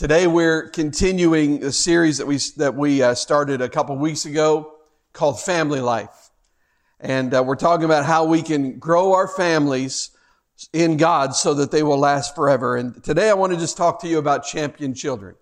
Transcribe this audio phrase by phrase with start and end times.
[0.00, 4.76] Today we're continuing a series that we that we uh, started a couple weeks ago
[5.12, 6.30] called Family Life,
[7.00, 10.08] and uh, we're talking about how we can grow our families
[10.72, 12.78] in God so that they will last forever.
[12.78, 15.34] And today I want to just talk to you about champion children.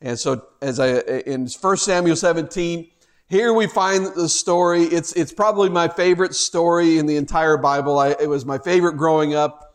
[0.00, 2.88] And so, as I in 1 Samuel 17,
[3.28, 4.84] here we find the story.
[4.84, 7.98] It's it's probably my favorite story in the entire Bible.
[7.98, 9.67] I, it was my favorite growing up.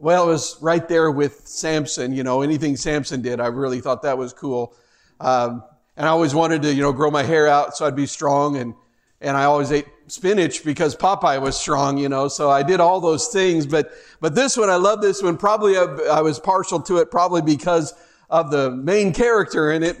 [0.00, 2.12] Well, it was right there with Samson.
[2.12, 4.74] You know, anything Samson did, I really thought that was cool.
[5.20, 5.64] Um,
[5.96, 8.56] and I always wanted to, you know, grow my hair out so I'd be strong.
[8.56, 8.74] And,
[9.20, 13.00] and I always ate spinach because Popeye was strong, you know, so I did all
[13.00, 13.66] those things.
[13.66, 15.36] But, but this one, I love this one.
[15.36, 17.92] Probably I, I was partial to it probably because
[18.30, 19.96] of the main character in it.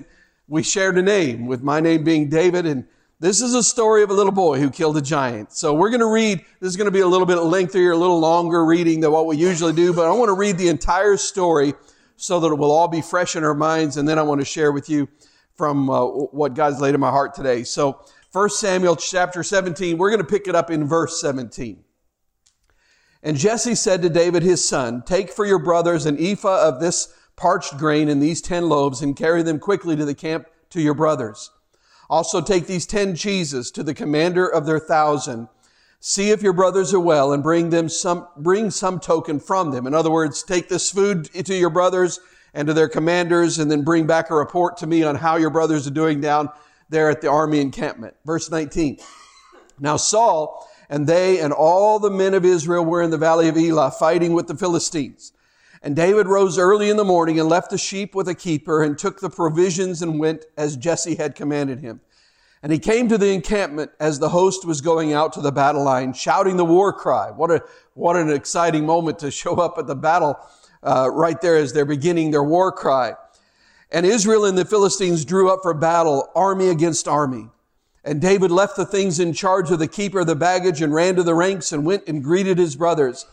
[0.46, 2.86] We shared a name with my name being David and
[3.20, 5.52] this is a story of a little boy who killed a giant.
[5.52, 7.96] So we're going to read, this is going to be a little bit lengthier, a
[7.96, 11.16] little longer reading than what we usually do, but I want to read the entire
[11.16, 11.74] story
[12.16, 13.96] so that it will all be fresh in our minds.
[13.96, 15.08] And then I want to share with you
[15.54, 17.64] from uh, what God's laid in my heart today.
[17.64, 18.00] So
[18.32, 21.82] 1 Samuel chapter 17, we're going to pick it up in verse 17.
[23.24, 27.12] And Jesse said to David his son, Take for your brothers an ephah of this
[27.34, 30.94] parched grain and these ten loaves and carry them quickly to the camp to your
[30.94, 31.50] brothers.
[32.10, 35.48] Also take these ten cheeses to the commander of their thousand.
[36.00, 39.86] See if your brothers are well and bring them some, bring some token from them.
[39.86, 42.20] In other words, take this food to your brothers
[42.54, 45.50] and to their commanders and then bring back a report to me on how your
[45.50, 46.48] brothers are doing down
[46.88, 48.14] there at the army encampment.
[48.24, 48.98] Verse 19.
[49.80, 53.56] Now Saul and they and all the men of Israel were in the valley of
[53.56, 55.32] Elah fighting with the Philistines.
[55.82, 58.98] And David rose early in the morning and left the sheep with a keeper and
[58.98, 62.00] took the provisions and went as Jesse had commanded him.
[62.62, 65.84] And he came to the encampment as the host was going out to the battle
[65.84, 67.30] line, shouting the war cry.
[67.30, 67.62] What a,
[67.94, 70.36] what an exciting moment to show up at the battle,
[70.82, 73.14] uh, right there as they're beginning their war cry.
[73.92, 77.48] And Israel and the Philistines drew up for battle, army against army.
[78.04, 81.14] And David left the things in charge of the keeper of the baggage and ran
[81.16, 83.26] to the ranks and went and greeted his brothers.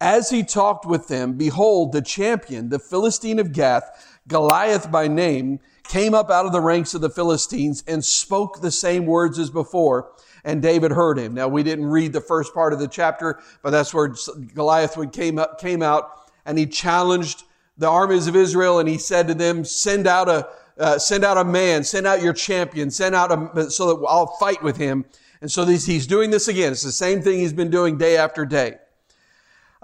[0.00, 5.60] As he talked with them, behold, the champion, the Philistine of Gath, Goliath by name,
[5.88, 9.50] came up out of the ranks of the Philistines and spoke the same words as
[9.50, 10.12] before.
[10.44, 11.34] And David heard him.
[11.34, 14.14] Now we didn't read the first part of the chapter, but that's where
[14.54, 17.44] Goliath would came up, came out and he challenged
[17.78, 21.38] the armies of Israel and he said to them, send out a, uh, send out
[21.38, 25.04] a man, send out your champion, send out a, so that I'll fight with him.
[25.40, 26.72] And so he's doing this again.
[26.72, 28.76] It's the same thing he's been doing day after day.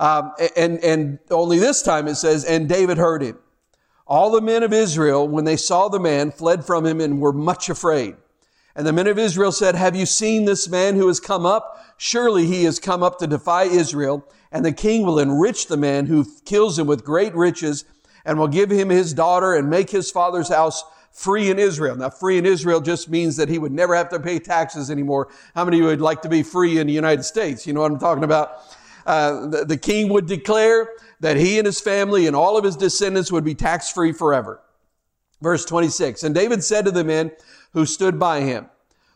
[0.02, 3.38] Um, and, and only this time it says, and David heard him.
[4.04, 7.32] All the men of Israel, when they saw the man, fled from him and were
[7.32, 8.16] much afraid.
[8.74, 11.78] And the men of Israel said, Have you seen this man who has come up?
[11.98, 16.06] Surely he has come up to defy Israel, and the king will enrich the man
[16.06, 17.84] who kills him with great riches,
[18.24, 21.94] and will give him his daughter and make his father's house free in Israel.
[21.94, 25.28] Now, free in Israel just means that he would never have to pay taxes anymore.
[25.54, 27.68] How many of you would like to be free in the United States?
[27.68, 28.62] You know what I'm talking about?
[29.06, 30.88] Uh, the, the king would declare
[31.20, 34.60] that he and his family and all of his descendants would be tax free forever.
[35.40, 36.22] Verse 26.
[36.22, 37.32] And David said to the men
[37.72, 38.66] who stood by him,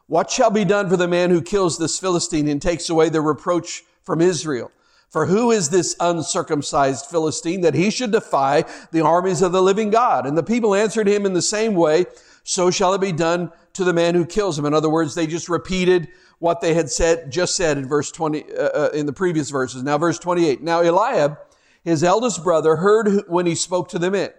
[0.06, 3.20] What shall be done for the man who kills this Philistine and takes away the
[3.20, 4.70] reproach from Israel?
[5.08, 9.90] For who is this uncircumcised Philistine that he should defy the armies of the living
[9.90, 10.26] God?
[10.26, 12.06] And the people answered him in the same way,
[12.42, 14.66] so shall it be done to the man who kills him.
[14.66, 16.08] In other words, they just repeated
[16.38, 19.82] what they had said, just said in verse 20, uh, uh, in the previous verses.
[19.82, 20.62] Now, verse 28.
[20.62, 21.38] Now, Eliab,
[21.82, 24.30] his eldest brother, heard when he spoke to the men.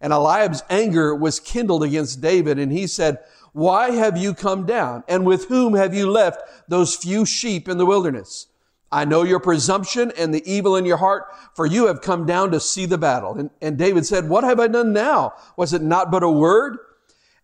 [0.00, 3.18] And Eliab's anger was kindled against David, and he said,
[3.52, 5.04] Why have you come down?
[5.08, 8.48] And with whom have you left those few sheep in the wilderness?
[8.92, 12.50] I know your presumption and the evil in your heart, for you have come down
[12.52, 13.34] to see the battle.
[13.34, 15.34] And, and David said, What have I done now?
[15.56, 16.78] Was it not but a word?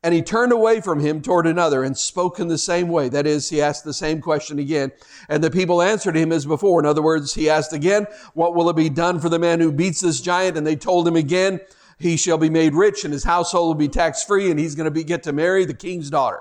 [0.05, 3.09] And he turned away from him toward another and spoke in the same way.
[3.09, 4.91] That is, he asked the same question again.
[5.29, 6.81] And the people answered him as before.
[6.81, 9.71] In other words, he asked again, what will it be done for the man who
[9.71, 10.57] beats this giant?
[10.57, 11.61] And they told him again,
[11.99, 14.87] he shall be made rich and his household will be tax free and he's going
[14.87, 16.41] to be, get to marry the king's daughter.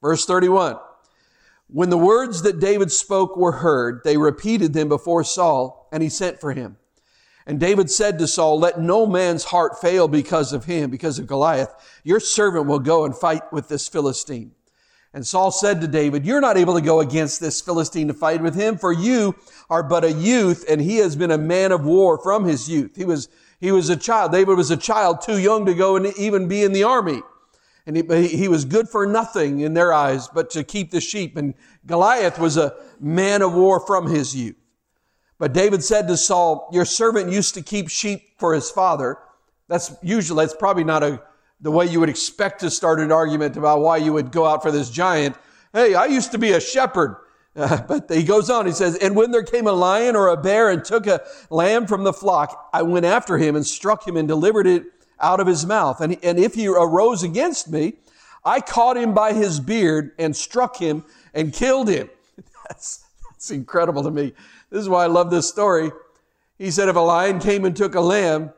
[0.00, 0.78] Verse 31.
[1.68, 6.08] When the words that David spoke were heard, they repeated them before Saul and he
[6.08, 6.78] sent for him.
[7.46, 11.28] And David said to Saul, let no man's heart fail because of him, because of
[11.28, 11.72] Goliath.
[12.02, 14.50] Your servant will go and fight with this Philistine.
[15.14, 18.42] And Saul said to David, you're not able to go against this Philistine to fight
[18.42, 19.36] with him, for you
[19.70, 22.96] are but a youth, and he has been a man of war from his youth.
[22.96, 23.28] He was,
[23.60, 24.32] he was a child.
[24.32, 27.22] David was a child too young to go and even be in the army.
[27.86, 31.36] And he, he was good for nothing in their eyes, but to keep the sheep.
[31.36, 31.54] And
[31.86, 34.56] Goliath was a man of war from his youth.
[35.38, 39.18] But David said to Saul, Your servant used to keep sheep for his father.
[39.68, 41.22] That's usually, that's probably not a,
[41.60, 44.62] the way you would expect to start an argument about why you would go out
[44.62, 45.36] for this giant.
[45.72, 47.16] Hey, I used to be a shepherd.
[47.54, 50.36] Uh, but he goes on, he says, And when there came a lion or a
[50.36, 54.16] bear and took a lamb from the flock, I went after him and struck him
[54.16, 54.84] and delivered it
[55.20, 56.00] out of his mouth.
[56.00, 57.94] And, and if he arose against me,
[58.44, 61.04] I caught him by his beard and struck him
[61.34, 62.08] and killed him.
[62.68, 64.32] That's, that's incredible to me.
[64.70, 65.92] This is why I love this story.
[66.58, 68.52] He said, if a lion came and took a lamb,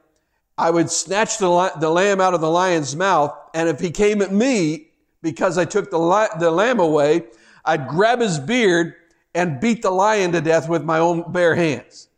[0.57, 3.37] I would snatch the, the lamb out of the lion's mouth.
[3.55, 4.91] And if he came at me
[5.23, 7.27] because I took the, the lamb away,
[7.65, 8.95] I'd grab his beard
[9.35, 12.09] and beat the lion to death with my own bare hands.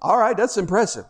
[0.00, 1.06] All right, that's impressive.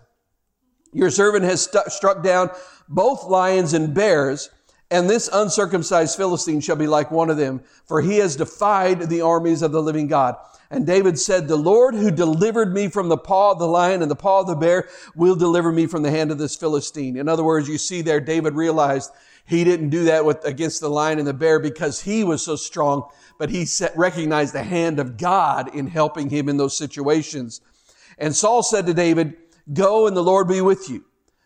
[0.93, 2.51] Your servant has st- struck down
[2.89, 4.51] both lions and bears,
[4.91, 9.21] and this uncircumcised Philistine shall be like one of them, for he has defied the
[9.21, 10.37] armies of the living God.
[10.71, 14.11] And David said, The Lord who delivered me from the paw of the lion and
[14.11, 17.17] the paw of the bear will deliver me from the hand of this Philistine.
[17.17, 19.11] In other words, you see there, David realized
[19.47, 22.57] he didn't do that with, against the lion and the bear because he was so
[22.57, 23.09] strong,
[23.39, 27.61] but he set, recognized the hand of God in helping him in those situations.
[28.19, 29.37] And Saul said to David,
[29.73, 31.05] Go and the Lord be with you.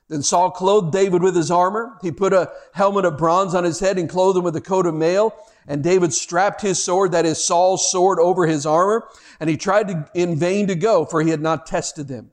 [0.08, 1.96] Then Saul clothed David with his armor.
[2.02, 4.87] He put a helmet of bronze on his head and clothed him with a coat
[4.87, 5.34] of mail.
[5.70, 9.06] And David strapped his sword, that is Saul's sword, over his armor.
[9.38, 12.32] And he tried to, in vain to go, for he had not tested them.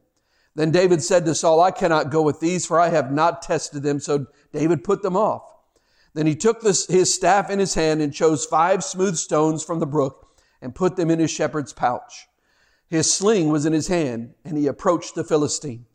[0.56, 3.84] Then David said to Saul, I cannot go with these, for I have not tested
[3.84, 4.00] them.
[4.00, 5.44] So David put them off.
[6.16, 9.78] Then he took this, his staff in his hand and chose five smooth stones from
[9.78, 12.26] the brook and put them in his shepherd's pouch.
[12.88, 15.86] His sling was in his hand, and he approached the Philistine.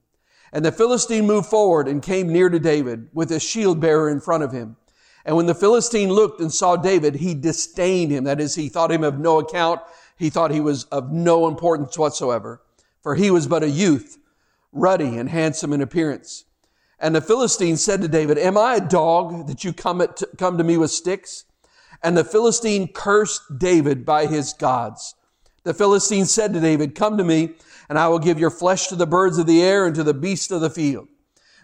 [0.52, 4.20] And the Philistine moved forward and came near to David with his shield bearer in
[4.20, 4.76] front of him.
[5.24, 8.24] And when the Philistine looked and saw David, he disdained him.
[8.24, 9.80] That is, he thought him of no account.
[10.16, 12.62] He thought he was of no importance whatsoever.
[13.02, 14.18] For he was but a youth,
[14.72, 16.44] ruddy and handsome in appearance.
[16.98, 20.58] And the Philistine said to David, Am I a dog that you come, at, come
[20.58, 21.44] to me with sticks?
[22.02, 25.14] And the Philistine cursed David by his gods.
[25.64, 27.54] The Philistine said to David, Come to me
[27.88, 30.14] and I will give your flesh to the birds of the air and to the
[30.14, 31.08] beasts of the field.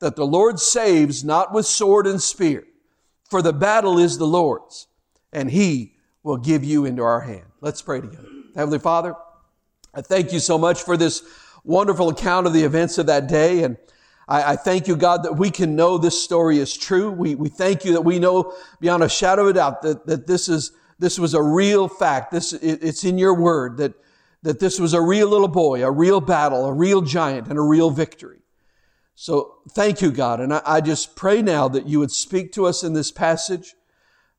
[0.00, 2.64] that the Lord saves not with sword and spear,
[3.28, 4.88] for the battle is the Lord's,
[5.32, 7.46] and he will give you into our hand.
[7.60, 8.28] Let's pray together.
[8.54, 9.14] Heavenly Father,
[9.94, 11.22] I thank you so much for this
[11.64, 13.62] wonderful account of the events of that day.
[13.62, 13.76] And
[14.28, 17.10] I, I, thank you, God, that we can know this story is true.
[17.10, 20.26] We, we thank you that we know beyond a shadow of a doubt that, that
[20.26, 22.30] this is, this was a real fact.
[22.30, 23.94] This, it, it's in your word that
[24.42, 27.62] that this was a real little boy, a real battle, a real giant, and a
[27.62, 28.39] real victory.
[29.22, 30.40] So thank you, God.
[30.40, 33.74] And I, I, just pray now that you would speak to us in this passage.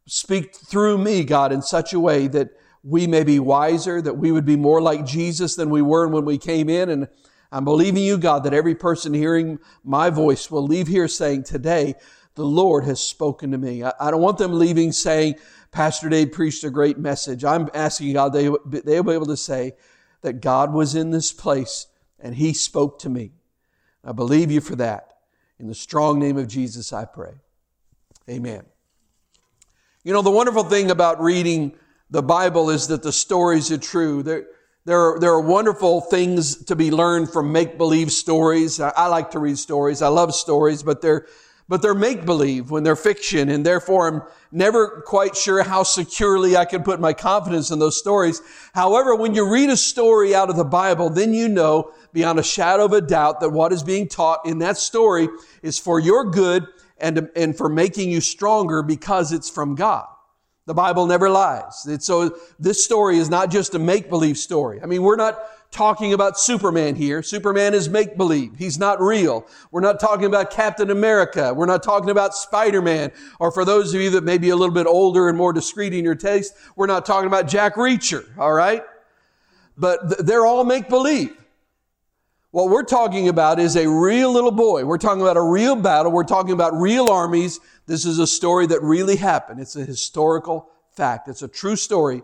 [0.07, 2.49] Speak through me, God, in such a way that
[2.81, 6.25] we may be wiser, that we would be more like Jesus than we were when
[6.25, 6.89] we came in.
[6.89, 7.07] And
[7.51, 11.93] I'm believing you, God, that every person hearing my voice will leave here saying, today,
[12.33, 13.83] the Lord has spoken to me.
[13.83, 15.35] I, I don't want them leaving saying,
[15.71, 17.45] Pastor Dave preached a great message.
[17.45, 19.73] I'm asking God they, they'll be able to say,
[20.23, 21.85] that God was in this place
[22.19, 23.33] and He spoke to me.
[24.03, 25.13] I believe you for that.
[25.59, 27.33] In the strong name of Jesus, I pray.
[28.29, 28.65] Amen.
[30.03, 31.73] You know, the wonderful thing about reading
[32.09, 34.23] the Bible is that the stories are true.
[34.23, 34.47] There,
[34.85, 38.79] there, are, there are wonderful things to be learned from make believe stories.
[38.79, 40.01] I, I like to read stories.
[40.01, 41.27] I love stories, but they're,
[41.71, 46.57] but they're make believe when they're fiction, and therefore I'm never quite sure how securely
[46.57, 48.41] I can put my confidence in those stories.
[48.73, 52.43] However, when you read a story out of the Bible, then you know beyond a
[52.43, 55.29] shadow of a doubt that what is being taught in that story
[55.63, 60.07] is for your good and, and for making you stronger because it's from God.
[60.65, 61.87] The Bible never lies.
[61.87, 64.81] It's so this story is not just a make believe story.
[64.81, 65.39] I mean, we're not
[65.71, 67.23] talking about Superman here.
[67.23, 68.57] Superman is make believe.
[68.57, 69.47] He's not real.
[69.71, 71.53] We're not talking about Captain America.
[71.53, 73.11] We're not talking about Spider-Man.
[73.39, 75.93] Or for those of you that may be a little bit older and more discreet
[75.93, 78.25] in your taste, we're not talking about Jack Reacher.
[78.37, 78.83] All right.
[79.77, 81.35] But th- they're all make believe.
[82.51, 84.83] What we're talking about is a real little boy.
[84.83, 86.11] We're talking about a real battle.
[86.11, 87.61] We're talking about real armies.
[87.87, 89.61] This is a story that really happened.
[89.61, 91.29] It's a historical fact.
[91.29, 92.23] It's a true story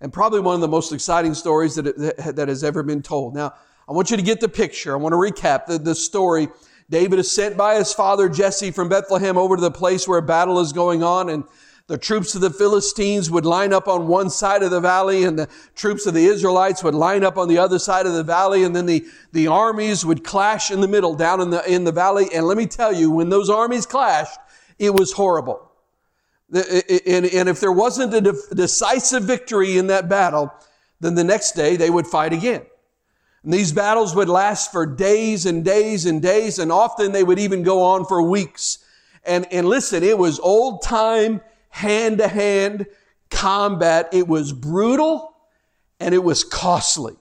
[0.00, 1.96] and probably one of the most exciting stories that,
[2.36, 3.34] that has ever been told.
[3.34, 3.54] Now,
[3.88, 4.92] I want you to get the picture.
[4.92, 6.48] I want to recap the, the story.
[6.90, 10.22] David is sent by his father Jesse from Bethlehem over to the place where a
[10.22, 11.44] battle is going on and
[11.86, 15.38] the troops of the Philistines would line up on one side of the valley and
[15.38, 18.62] the troops of the Israelites would line up on the other side of the valley
[18.62, 21.92] and then the, the armies would clash in the middle down in the, in the
[21.92, 22.26] valley.
[22.34, 24.38] And let me tell you, when those armies clashed,
[24.78, 25.67] it was horrible.
[26.52, 28.20] And, and if there wasn't a
[28.54, 30.52] decisive victory in that battle,
[31.00, 32.62] then the next day they would fight again.
[33.42, 37.38] And these battles would last for days and days and days, and often they would
[37.38, 38.78] even go on for weeks.
[39.24, 42.86] And, and listen, it was old time, hand to hand
[43.30, 44.08] combat.
[44.12, 45.34] It was brutal
[46.00, 47.16] and it was costly.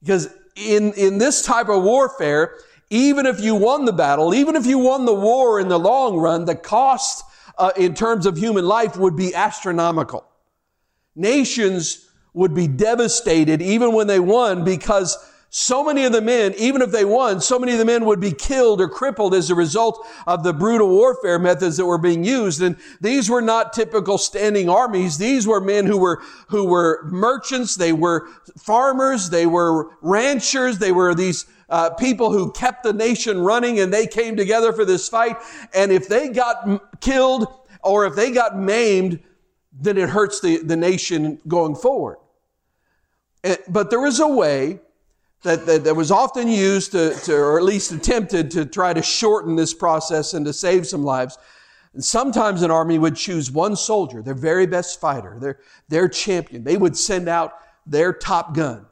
[0.00, 2.58] Because in, in this type of warfare,
[2.90, 6.18] even if you won the battle, even if you won the war in the long
[6.18, 7.24] run, the cost
[7.58, 10.24] uh, in terms of human life would be astronomical.
[11.14, 15.16] Nations would be devastated even when they won because
[15.50, 18.20] so many of the men, even if they won, so many of the men would
[18.20, 22.22] be killed or crippled as a result of the brutal warfare methods that were being
[22.22, 22.60] used.
[22.60, 25.16] And these were not typical standing armies.
[25.16, 27.76] These were men who were, who were merchants.
[27.76, 29.30] They were farmers.
[29.30, 30.78] They were ranchers.
[30.78, 34.84] They were these uh, people who kept the nation running and they came together for
[34.84, 35.36] this fight.
[35.74, 37.46] And if they got killed
[37.82, 39.20] or if they got maimed,
[39.72, 42.18] then it hurts the, the nation going forward.
[43.44, 44.80] Eh, but there was a way
[45.42, 49.02] that, that, that was often used to, to, or at least attempted to try to
[49.02, 51.38] shorten this process and to save some lives.
[51.94, 56.64] And sometimes an army would choose one soldier, their very best fighter, their, their champion.
[56.64, 57.52] They would send out
[57.86, 58.87] their top gun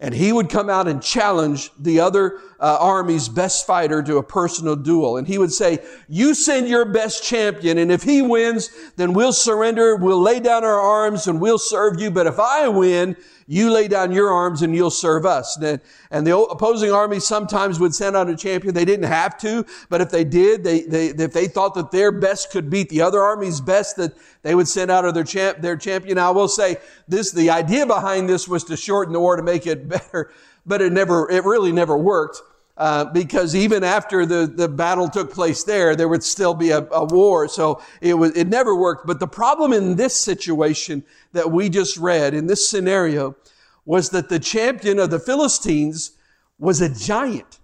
[0.00, 4.22] and he would come out and challenge the other uh, army's best fighter to a
[4.22, 5.18] personal duel.
[5.18, 5.78] And he would say,
[6.08, 10.64] you send your best champion, and if he wins, then we'll surrender, we'll lay down
[10.64, 12.10] our arms, and we'll serve you.
[12.10, 13.16] But if I win,
[13.50, 15.60] you lay down your arms and you'll serve us.
[15.60, 18.74] And the opposing army sometimes would send out a champion.
[18.74, 22.12] They didn't have to, but if they did, they, they, if they thought that their
[22.12, 25.76] best could beat the other army's best, that they would send out their champ, their
[25.76, 26.16] champion.
[26.16, 26.76] I will say
[27.08, 30.30] this, the idea behind this was to shorten the war to make it better,
[30.64, 32.40] but it never, it really never worked.
[32.80, 36.78] Uh, because even after the, the battle took place there, there would still be a,
[36.92, 37.46] a war.
[37.46, 39.06] So it was, it never worked.
[39.06, 43.36] But the problem in this situation that we just read, in this scenario,
[43.84, 46.12] was that the champion of the Philistines
[46.58, 47.58] was a giant.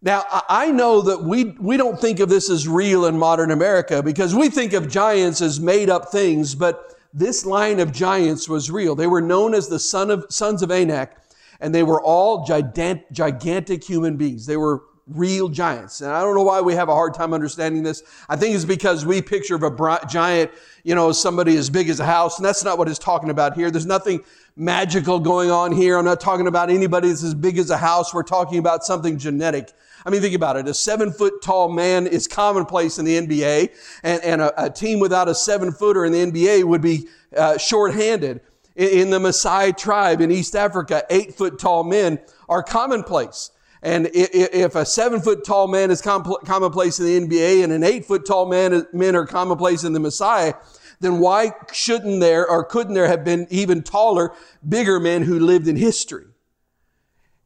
[0.00, 4.00] Now, I know that we, we don't think of this as real in modern America
[4.00, 8.70] because we think of giants as made up things, but this line of giants was
[8.70, 8.94] real.
[8.94, 11.16] They were known as the son of, sons of Anak
[11.60, 14.46] and they were all gigantic human beings.
[14.46, 16.00] They were real giants.
[16.00, 18.02] And I don't know why we have a hard time understanding this.
[18.28, 20.50] I think it's because we picture of a giant,
[20.84, 23.54] you know, somebody as big as a house, and that's not what it's talking about
[23.54, 23.70] here.
[23.70, 24.22] There's nothing
[24.56, 25.96] magical going on here.
[25.96, 28.12] I'm not talking about anybody that's as big as a house.
[28.12, 29.72] We're talking about something genetic.
[30.04, 30.68] I mean, think about it.
[30.68, 33.70] A seven foot tall man is commonplace in the NBA,
[34.02, 37.58] and, and a, a, team without a seven footer in the NBA would be uh,
[37.58, 38.40] short-handed
[38.78, 43.50] in the Maasai tribe in East Africa, eight foot tall men are commonplace.
[43.82, 48.04] And if a seven foot tall man is commonplace in the NBA and an eight
[48.04, 50.54] foot tall man, men are commonplace in the Maasai,
[51.00, 54.32] then why shouldn't there or couldn't there have been even taller,
[54.68, 56.26] bigger men who lived in history?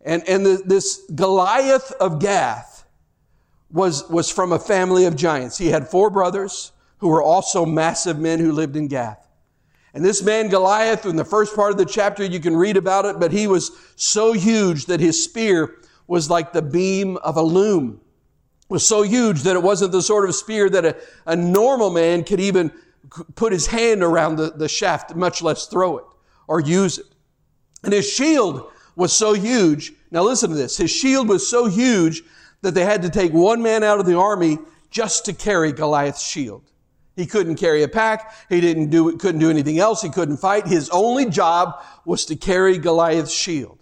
[0.02, 2.86] And, and the, this Goliath of Gath
[3.70, 5.58] was, was from a family of giants.
[5.58, 9.28] He had four brothers who were also massive men who lived in Gath.
[9.94, 13.04] And this man Goliath, in the first part of the chapter, you can read about
[13.04, 17.42] it, but he was so huge that his spear was like the beam of a
[17.42, 18.00] loom.
[18.64, 20.96] It was so huge that it wasn't the sort of spear that a,
[21.26, 22.72] a normal man could even
[23.34, 26.04] put his hand around the, the shaft, much less throw it
[26.46, 27.06] or use it.
[27.84, 29.92] And his shield was so huge.
[30.10, 30.78] Now listen to this.
[30.78, 32.22] His shield was so huge
[32.62, 34.58] that they had to take one man out of the army
[34.90, 36.71] just to carry Goliath's shield.
[37.14, 38.34] He couldn't carry a pack.
[38.48, 40.00] He didn't do, couldn't do anything else.
[40.00, 40.66] He couldn't fight.
[40.66, 43.78] His only job was to carry Goliath's shield.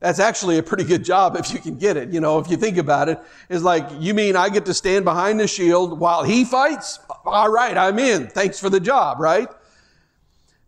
[0.00, 2.08] That's actually a pretty good job if you can get it.
[2.12, 5.04] You know, if you think about it, it's like, you mean I get to stand
[5.04, 6.98] behind the shield while he fights?
[7.24, 8.26] All right, I'm in.
[8.26, 9.48] Thanks for the job, right?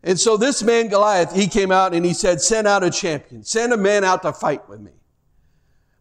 [0.05, 3.43] And so this man Goliath, he came out and he said, send out a champion.
[3.43, 4.93] Send a man out to fight with me.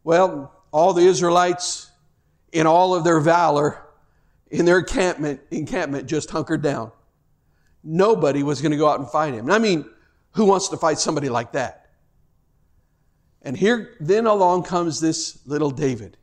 [0.04, 1.90] Well, all the Israelites,
[2.52, 3.83] in all of their valor,
[4.54, 6.92] in their encampment, encampment just hunkered down.
[7.84, 9.46] Nobody was going to go out and fight him.
[9.46, 9.90] And I mean,
[10.32, 11.90] who wants to fight somebody like that?
[13.42, 16.18] And here, then along comes this little David.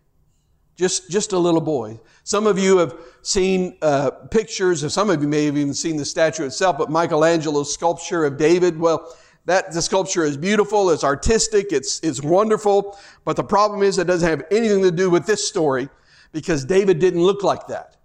[0.76, 2.00] Just, just a little boy.
[2.22, 5.96] Some of you have seen uh, pictures, or some of you may have even seen
[5.96, 8.78] the statue itself, but Michelangelo's sculpture of David.
[8.78, 9.12] Well,
[9.46, 12.96] that the sculpture is beautiful, it's artistic, it's, it's wonderful.
[13.24, 15.88] But the problem is it doesn't have anything to do with this story
[16.32, 17.96] because David didn't look like that.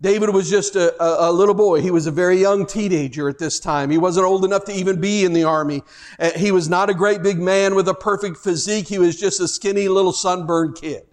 [0.00, 1.80] David was just a, a, little boy.
[1.80, 3.88] He was a very young teenager at this time.
[3.88, 5.82] He wasn't old enough to even be in the army.
[6.18, 8.88] Uh, he was not a great big man with a perfect physique.
[8.88, 11.06] He was just a skinny little sunburned kid.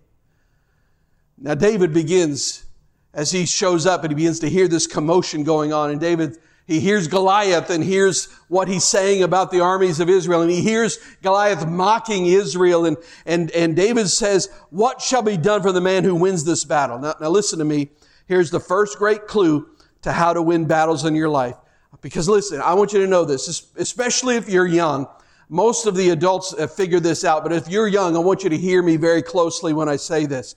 [1.38, 2.66] Now David begins,
[3.13, 6.38] as he shows up and he begins to hear this commotion going on, and David
[6.66, 10.42] he hears Goliath and hears what he's saying about the armies of Israel.
[10.42, 12.86] And he hears Goliath mocking Israel.
[12.86, 16.63] And, and, and David says, what shall be done for the man who wins this
[16.63, 17.00] battle?
[17.00, 17.90] Now, now listen to me.
[18.34, 19.70] Here's the first great clue
[20.02, 21.56] to how to win battles in your life.
[22.02, 25.06] Because listen, I want you to know this, especially if you're young.
[25.50, 28.44] Most of the adults uh, have figured this out, but if you're young, I want
[28.44, 30.56] you to hear me very closely when I say this.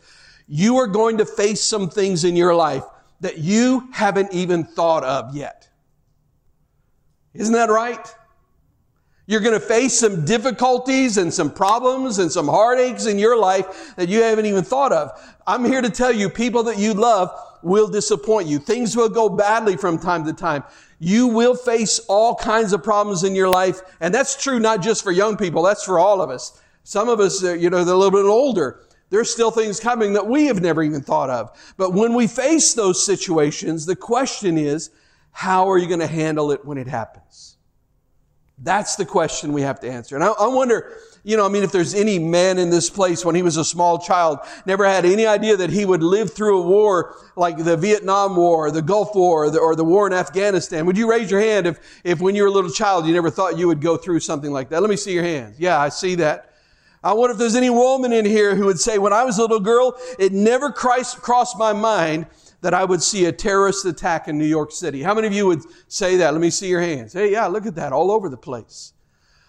[0.48, 2.84] You are going to face some things in your life
[3.20, 5.68] that you haven't even thought of yet.
[7.34, 8.08] Isn't that right?
[9.26, 13.94] You're going to face some difficulties and some problems and some heartaches in your life
[13.96, 15.10] that you haven't even thought of.
[15.46, 18.58] I'm here to tell you, people that you love will disappoint you.
[18.58, 20.64] Things will go badly from time to time.
[20.98, 23.80] You will face all kinds of problems in your life.
[24.00, 25.62] And that's true not just for young people.
[25.62, 26.60] That's for all of us.
[26.84, 28.80] Some of us, uh, you know, they're a little bit older.
[29.10, 31.74] There's still things coming that we have never even thought of.
[31.76, 34.90] But when we face those situations, the question is,
[35.32, 37.56] how are you going to handle it when it happens?
[38.58, 40.14] That's the question we have to answer.
[40.14, 40.96] And I, I, wonder,
[41.26, 43.64] you know, I mean, if there's any man in this place when he was a
[43.64, 47.76] small child, never had any idea that he would live through a war like the
[47.76, 50.86] Vietnam War, the Gulf War, or the, or the war in Afghanistan.
[50.86, 53.28] Would you raise your hand if, if when you were a little child you never
[53.28, 54.80] thought you would go through something like that?
[54.80, 55.58] Let me see your hands.
[55.58, 56.52] Yeah, I see that.
[57.02, 59.42] I wonder if there's any woman in here who would say, when I was a
[59.42, 62.26] little girl, it never crossed my mind
[62.60, 65.02] that I would see a terrorist attack in New York City.
[65.02, 66.32] How many of you would say that?
[66.32, 67.14] Let me see your hands.
[67.14, 68.92] Hey, yeah, look at that all over the place.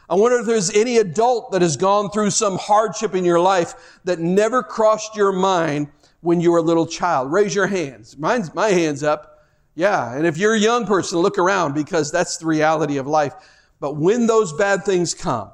[0.09, 3.99] I wonder if there's any adult that has gone through some hardship in your life
[4.05, 5.89] that never crossed your mind
[6.21, 7.31] when you were a little child.
[7.31, 8.17] Raise your hands.
[8.17, 9.45] Mine's, my hand's up.
[9.75, 10.15] Yeah.
[10.15, 13.33] And if you're a young person, look around because that's the reality of life.
[13.79, 15.51] But when those bad things come,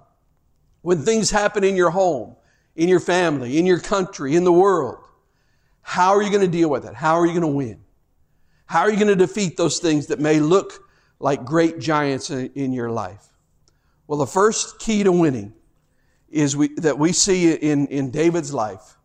[0.82, 2.36] when things happen in your home,
[2.76, 5.00] in your family, in your country, in the world,
[5.82, 6.94] how are you going to deal with it?
[6.94, 7.82] How are you going to win?
[8.66, 10.88] How are you going to defeat those things that may look
[11.20, 13.33] like great giants in, in your life?
[14.08, 15.54] Well, the first key to winning
[16.30, 18.98] is we, that we see in, in David's life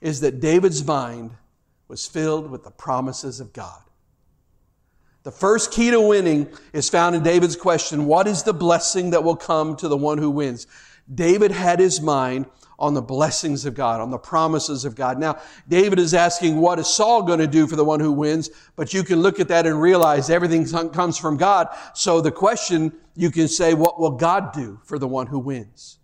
[0.00, 1.32] is that David's mind
[1.88, 3.82] was filled with the promises of God.
[5.24, 9.24] The first key to winning is found in David's question, what is the blessing that
[9.24, 10.68] will come to the one who wins?
[11.12, 12.46] David had his mind
[12.78, 15.18] on the blessings of God, on the promises of God.
[15.18, 18.50] Now, David is asking, what is Saul going to do for the one who wins?
[18.76, 21.68] But you can look at that and realize everything comes from God.
[21.94, 25.98] So the question, you can say, what will God do for the one who wins?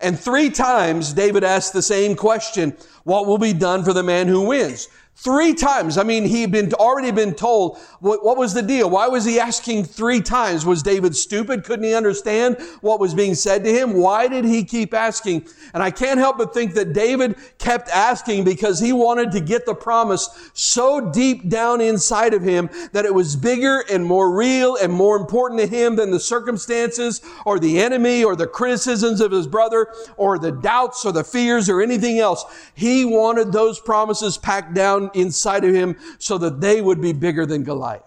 [0.00, 4.28] And three times David asked the same question, what will be done for the man
[4.28, 4.88] who wins?
[5.20, 5.98] Three times.
[5.98, 8.88] I mean, he'd been already been told what, what, was the deal?
[8.88, 10.64] Why was he asking three times?
[10.64, 11.64] Was David stupid?
[11.64, 13.94] Couldn't he understand what was being said to him?
[13.94, 15.48] Why did he keep asking?
[15.74, 19.66] And I can't help but think that David kept asking because he wanted to get
[19.66, 24.76] the promise so deep down inside of him that it was bigger and more real
[24.76, 29.32] and more important to him than the circumstances or the enemy or the criticisms of
[29.32, 32.44] his brother or the doubts or the fears or anything else.
[32.74, 37.46] He wanted those promises packed down inside of him so that they would be bigger
[37.46, 38.02] than Goliath.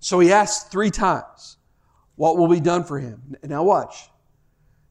[0.00, 1.56] So he asked three times,
[2.16, 3.36] what will be done for him?
[3.42, 4.08] Now watch.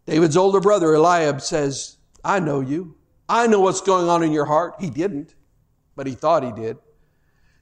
[0.05, 2.95] David's older brother, Eliab, says, I know you.
[3.27, 4.75] I know what's going on in your heart.
[4.79, 5.33] He didn't,
[5.95, 6.77] but he thought he did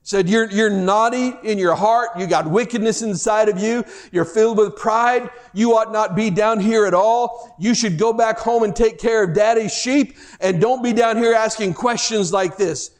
[0.04, 2.10] said, you're, you're naughty in your heart.
[2.20, 3.86] You got wickedness inside of you.
[4.12, 5.30] You're filled with pride.
[5.54, 7.56] You ought not be down here at all.
[7.58, 11.18] You should go back home and take care of daddy's sheep and don't be down
[11.18, 12.92] here asking questions like this.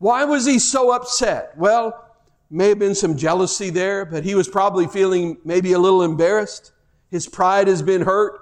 [0.00, 1.52] Why was he so upset?
[1.58, 2.06] Well,
[2.50, 6.72] may have been some jealousy there, but he was probably feeling maybe a little embarrassed.
[7.10, 8.39] His pride has been hurt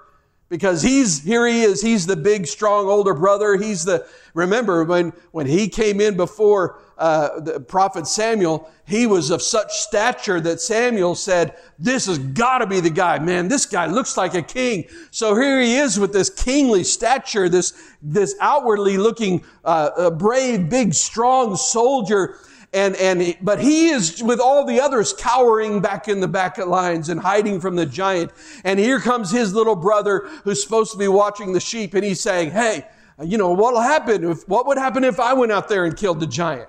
[0.48, 3.56] because he's, here he is, he's the big, strong older brother.
[3.56, 9.30] He's the, remember when, when he came in before uh, the prophet Samuel, he was
[9.30, 13.18] of such stature that Samuel said, this has got to be the guy.
[13.18, 14.84] Man, this guy looks like a king.
[15.10, 20.94] So here he is with this kingly stature, this, this outwardly looking, uh, brave, big,
[20.94, 22.38] strong soldier.
[22.72, 27.08] And, and, but he is with all the others cowering back in the back lines
[27.08, 28.30] and hiding from the giant.
[28.62, 32.20] And here comes his little brother who's supposed to be watching the sheep and he's
[32.20, 32.86] saying, Hey,
[33.24, 36.20] you know, what'll happen if, what would happen if I went out there and killed
[36.20, 36.68] the giant?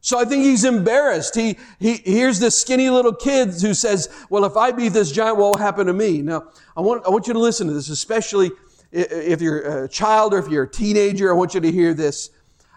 [0.00, 1.34] So I think he's embarrassed.
[1.34, 5.38] He, he here's this skinny little kid who says, well, if I beat this giant,
[5.38, 6.22] what will happen to me?
[6.22, 6.44] Now,
[6.76, 8.52] I want, I want you to listen to this, especially
[8.92, 11.30] if you're a child or if you're a teenager.
[11.30, 12.30] I want you to hear this.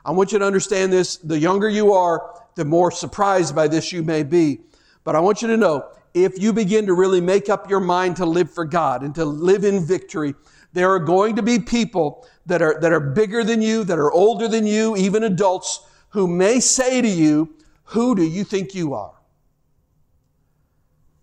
[0.04, 1.18] I want you to understand this.
[1.18, 4.62] The younger you are, the more surprised by this you may be.
[5.04, 8.18] But I want you to know, if you begin to really make up your mind
[8.18, 10.36] to live for God and to live in victory,
[10.74, 14.12] there are going to be people that are, that are bigger than you, that are
[14.12, 18.94] older than you, even adults, who may say to you, Who do you think you
[18.94, 19.14] are?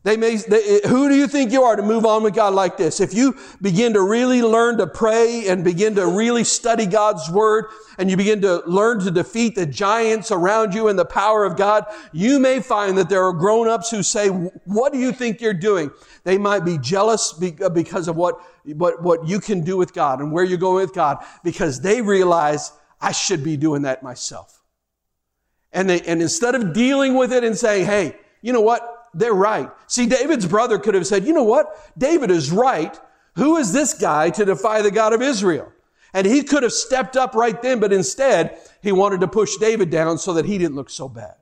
[0.09, 2.79] They may, they, who do you think you are to move on with God like
[2.79, 2.99] this?
[2.99, 7.67] If you begin to really learn to pray and begin to really study God's word
[7.99, 11.59] and you begin to learn to defeat the giants around you in the power of
[11.59, 15.53] God, you may find that there are grown-ups who say, what do you think you're
[15.53, 15.91] doing?
[16.25, 20.21] They might be jealous uh, because of what, what, what you can do with God
[20.21, 24.63] and where you're going with God because they realize I should be doing that myself.
[25.71, 28.98] And they, and instead of dealing with it and saying, hey, you know what?
[29.15, 29.71] They're right.
[29.87, 31.75] See, David's brother could have said, you know what?
[31.97, 32.99] David is right.
[33.37, 35.73] Who is this guy to defy the God of Israel?
[36.15, 39.91] And he could have stepped up right then, but instead, he wanted to push David
[39.91, 41.35] down so that he didn't look so bad.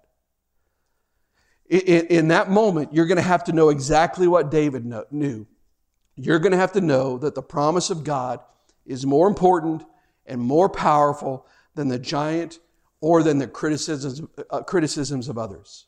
[1.69, 5.47] In, in that moment, you're going to have to know exactly what David knew.
[6.17, 8.41] You're going to have to know that the promise of God
[8.85, 9.85] is more important
[10.27, 12.59] and more powerful than the giant
[13.01, 15.87] or than the criticisms, uh, criticisms of others.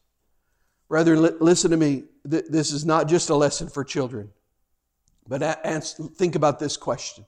[0.89, 2.05] Rather, listen to me.
[2.25, 4.31] This is not just a lesson for children,
[5.27, 5.63] but
[6.17, 7.25] think about this question.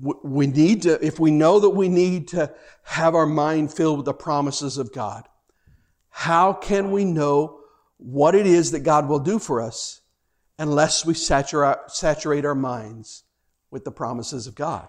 [0.00, 2.52] We need to, if we know that we need to
[2.84, 5.28] have our mind filled with the promises of God,
[6.08, 7.60] how can we know
[7.96, 10.00] what it is that God will do for us
[10.58, 13.24] unless we saturate our minds
[13.70, 14.88] with the promises of God?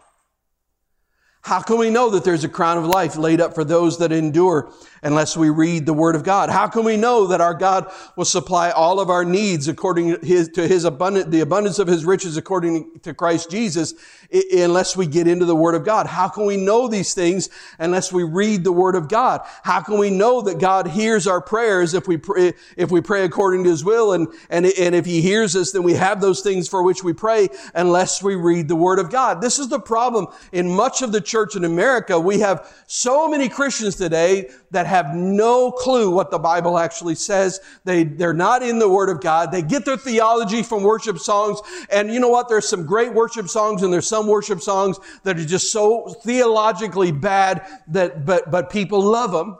[1.43, 4.13] How can we know that there's a crown of life laid up for those that
[4.13, 6.49] endure unless we read the Word of God?
[6.49, 10.25] How can we know that our God will supply all of our needs according to
[10.25, 13.93] His, to his abundant, the abundance of His riches according to Christ Jesus
[14.31, 16.07] unless we get into the Word of God?
[16.07, 19.41] How can we know these things unless we read the Word of God?
[19.63, 23.23] How can we know that God hears our prayers if we pray, if we pray
[23.23, 26.41] according to His will and, and, and if He hears us, then we have those
[26.41, 29.41] things for which we pray unless we read the Word of God.
[29.41, 33.49] This is the problem in much of the church in America, we have so many
[33.49, 37.59] Christians today that have no clue what the Bible actually says.
[37.83, 39.51] They, they're not in the Word of God.
[39.51, 41.59] They get their theology from worship songs.
[41.89, 42.49] And you know what?
[42.49, 47.11] There's some great worship songs and there's some worship songs that are just so theologically
[47.11, 49.57] bad that, but, but people love them.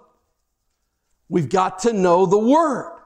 [1.30, 3.00] We've got to know the Word.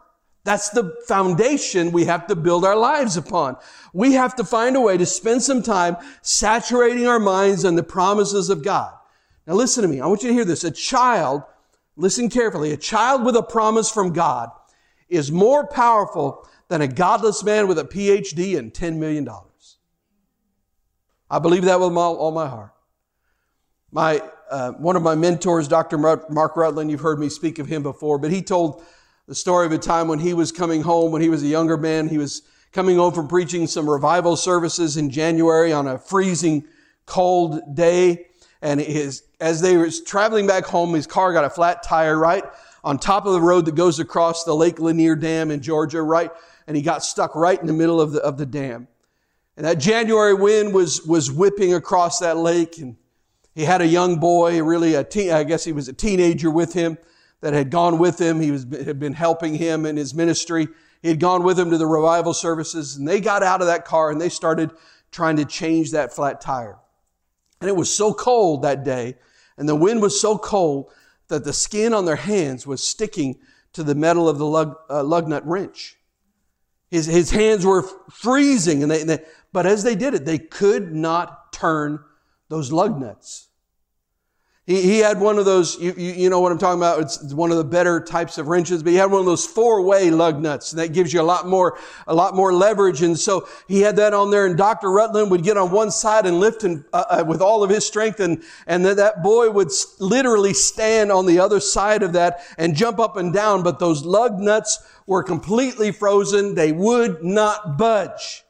[0.43, 3.57] That's the foundation we have to build our lives upon.
[3.91, 7.83] We have to find a way to spend some time saturating our minds on the
[7.83, 8.93] promises of God.
[9.45, 9.99] Now listen to me.
[9.99, 10.63] I want you to hear this.
[10.63, 11.43] A child,
[11.97, 14.49] listen carefully, a child with a promise from God
[15.09, 19.27] is more powerful than a godless man with a PhD and $10 million.
[21.29, 22.71] I believe that with all my heart.
[23.91, 25.97] My, uh, one of my mentors, Dr.
[25.97, 28.83] Mark Rutland, you've heard me speak of him before, but he told
[29.27, 31.77] the story of a time when he was coming home, when he was a younger
[31.77, 32.07] man.
[32.07, 36.65] He was coming home from preaching some revival services in January on a freezing
[37.05, 38.27] cold day.
[38.61, 42.43] And his, as they were traveling back home, his car got a flat tire right
[42.83, 46.31] on top of the road that goes across the Lake Lanier Dam in Georgia, right?
[46.67, 48.87] And he got stuck right in the middle of the, of the dam.
[49.57, 52.77] And that January wind was, was whipping across that lake.
[52.77, 52.95] And
[53.55, 56.73] he had a young boy, really a teen, I guess he was a teenager with
[56.73, 56.97] him
[57.41, 58.39] that had gone with him.
[58.39, 60.67] He was, had been helping him in his ministry.
[61.01, 63.83] He had gone with him to the revival services and they got out of that
[63.83, 64.71] car and they started
[65.11, 66.77] trying to change that flat tire.
[67.59, 69.15] And it was so cold that day
[69.57, 70.91] and the wind was so cold
[71.29, 73.39] that the skin on their hands was sticking
[73.73, 75.96] to the metal of the lug, uh, lug nut wrench.
[76.89, 79.19] His, his hands were freezing and they, and they,
[79.51, 81.99] but as they did it, they could not turn
[82.49, 83.46] those lug nuts.
[84.67, 87.33] He, he had one of those, you, you, you, know what I'm talking about, it's
[87.33, 90.41] one of the better types of wrenches, but he had one of those four-way lug
[90.41, 93.01] nuts, and that gives you a lot more, a lot more leverage.
[93.01, 94.91] And so he had that on there, and Dr.
[94.91, 97.87] Rutland would get on one side and lift and, uh, uh, with all of his
[97.87, 102.41] strength, and, and that, that boy would literally stand on the other side of that
[102.57, 106.55] and jump up and down, but those lug nuts were completely frozen.
[106.55, 108.43] They would not budge.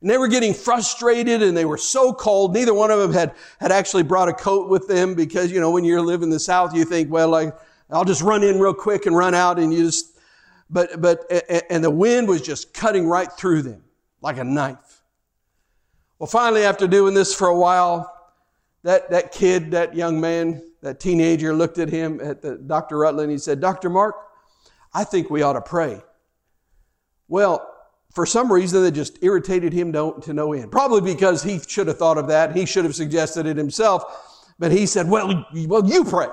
[0.00, 2.52] And they were getting frustrated and they were so cold.
[2.52, 5.70] Neither one of them had, had actually brought a coat with them because, you know,
[5.70, 7.56] when you live in the South, you think, well, like,
[7.90, 10.18] I'll just run in real quick and run out and you just,
[10.68, 11.24] but, but,
[11.70, 13.82] and the wind was just cutting right through them
[14.20, 15.02] like a knife.
[16.18, 18.12] Well, finally, after doing this for a while,
[18.82, 22.98] that, that kid, that young man, that teenager looked at him, at the, Dr.
[22.98, 23.90] Rutland, he said, Dr.
[23.90, 24.16] Mark,
[24.94, 26.02] I think we ought to pray.
[27.28, 27.75] Well,
[28.16, 30.72] for some reason, that just irritated him to no end.
[30.72, 32.56] Probably because he should have thought of that.
[32.56, 34.54] He should have suggested it himself.
[34.58, 36.28] But he said, well, well, you pray.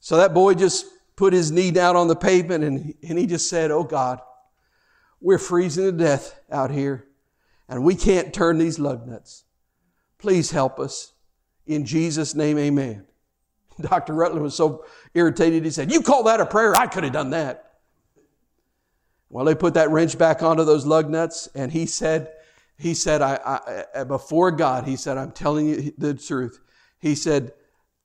[0.00, 3.50] So that boy just put his knee down on the pavement and, and he just
[3.50, 4.18] said, Oh God,
[5.20, 7.08] we're freezing to death out here
[7.68, 9.44] and we can't turn these lug nuts.
[10.16, 11.12] Please help us.
[11.66, 13.06] In Jesus' name, amen.
[13.82, 14.14] Dr.
[14.14, 16.74] Rutland was so irritated, he said, You call that a prayer?
[16.74, 17.65] I could have done that.
[19.36, 22.32] Well, they put that wrench back onto those lug nuts, and he said,
[22.78, 26.58] he said, I, I, uh, before God, he said, I'm telling you the truth.
[27.00, 27.52] He said,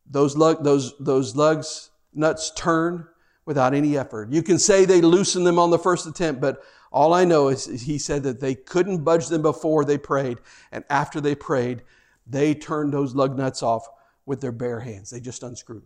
[0.06, 3.08] those lug, those, those lugs, nuts turn
[3.46, 4.30] without any effort.
[4.34, 7.64] You can say they loosened them on the first attempt, but all I know is
[7.82, 10.40] he said that they couldn't budge them before they prayed.
[10.74, 11.84] And after they prayed,
[12.28, 13.88] they turned those lug nuts off
[14.26, 15.12] with their bare hands.
[15.12, 15.84] They just unscrewed.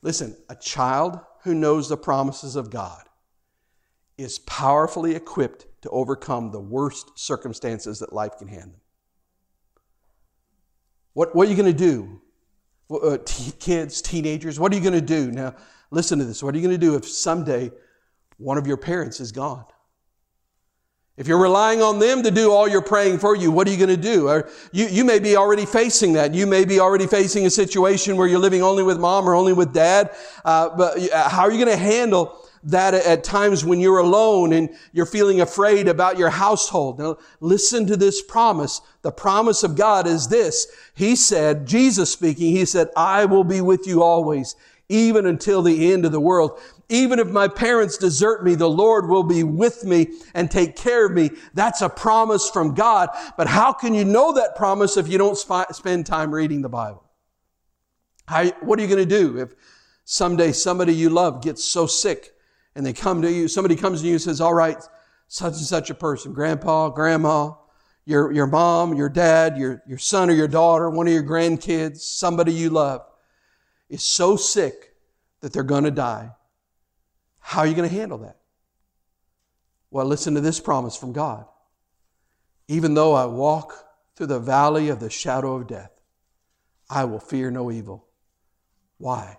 [0.00, 3.02] Listen, a child who knows the promises of God
[4.16, 8.80] is powerfully equipped to overcome the worst circumstances that life can hand them.
[11.14, 12.20] What, what are you going to do?
[12.90, 15.30] Uh, t- kids, teenagers, what are you going to do?
[15.30, 15.54] Now,
[15.90, 16.42] listen to this.
[16.42, 17.70] What are you going to do if someday
[18.36, 19.64] one of your parents is gone?
[21.16, 23.76] If you're relying on them to do all you're praying for you, what are you
[23.76, 24.28] going to do?
[24.28, 26.32] Or you, you may be already facing that.
[26.32, 29.52] You may be already facing a situation where you're living only with mom or only
[29.52, 30.10] with dad.
[30.44, 34.52] Uh, but uh, how are you going to handle that at times when you're alone
[34.52, 36.98] and you're feeling afraid about your household.
[36.98, 38.80] Now, listen to this promise.
[39.02, 40.68] The promise of God is this.
[40.94, 44.54] He said, Jesus speaking, He said, I will be with you always,
[44.88, 46.60] even until the end of the world.
[46.92, 51.06] Even if my parents desert me, the Lord will be with me and take care
[51.06, 51.30] of me.
[51.54, 53.08] That's a promise from God.
[53.38, 56.68] But how can you know that promise if you don't sp- spend time reading the
[56.68, 57.02] Bible?
[58.28, 59.54] How, what are you going to do if
[60.04, 62.34] someday somebody you love gets so sick
[62.74, 64.76] and they come to you, somebody comes to you and says, all right,
[65.28, 67.52] such and such a person, grandpa, grandma,
[68.04, 72.00] your, your mom, your dad, your, your son or your daughter, one of your grandkids,
[72.00, 73.00] somebody you love
[73.88, 74.92] is so sick
[75.40, 76.32] that they're going to die.
[77.42, 78.38] How are you going to handle that?
[79.90, 81.44] Well, listen to this promise from God.
[82.68, 83.74] Even though I walk
[84.16, 85.90] through the valley of the shadow of death,
[86.88, 88.06] I will fear no evil.
[88.96, 89.36] Why?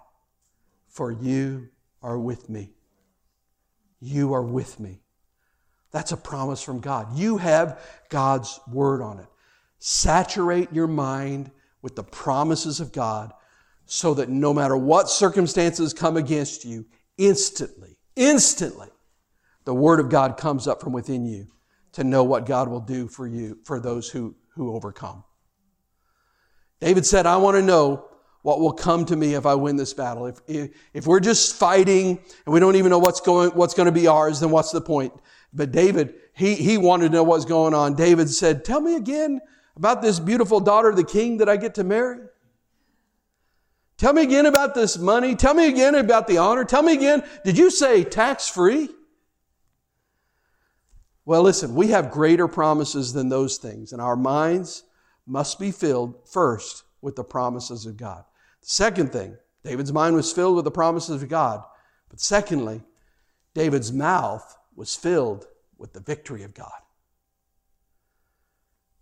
[0.89, 1.70] For you
[2.04, 2.74] are with me.
[4.00, 5.02] You are with me.
[5.92, 7.18] That's a promise from God.
[7.18, 9.28] You have God's word on it.
[9.80, 11.50] Saturate your mind
[11.82, 13.32] with the promises of God
[13.86, 16.86] so that no matter what circumstances come against you,
[17.18, 18.89] instantly, instantly,
[19.65, 21.47] the word of God comes up from within you
[21.93, 25.23] to know what God will do for you, for those who, who overcome.
[26.80, 28.10] David said, I want to know
[28.41, 30.26] what will come to me if I win this battle.
[30.28, 33.86] If, if, if, we're just fighting and we don't even know what's going, what's going
[33.86, 35.13] to be ours, then what's the point?
[35.54, 37.95] But David, he, he wanted to know what's going on.
[37.95, 39.39] David said, tell me again
[39.78, 42.19] about this beautiful daughter of the king that I get to marry.
[43.98, 45.36] Tell me again about this money.
[45.36, 46.66] Tell me again about the honor.
[46.66, 48.90] Tell me again, did you say tax free?
[51.26, 54.84] Well, listen, we have greater promises than those things, and our minds
[55.26, 58.26] must be filled first with the promises of God.
[58.62, 61.64] Second thing, David's mind was filled with the promises of God.
[62.10, 62.82] But secondly,
[63.54, 66.72] David's mouth was filled with the victory of God.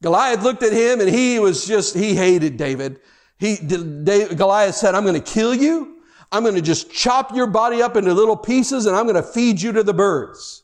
[0.02, 3.00] Goliath looked at him and he was just, he hated David.
[3.42, 5.98] He, David, Goliath said, I'm going to kill you.
[6.32, 9.24] I'm going to just chop your body up into little pieces and I'm going to
[9.24, 10.62] feed you to the birds.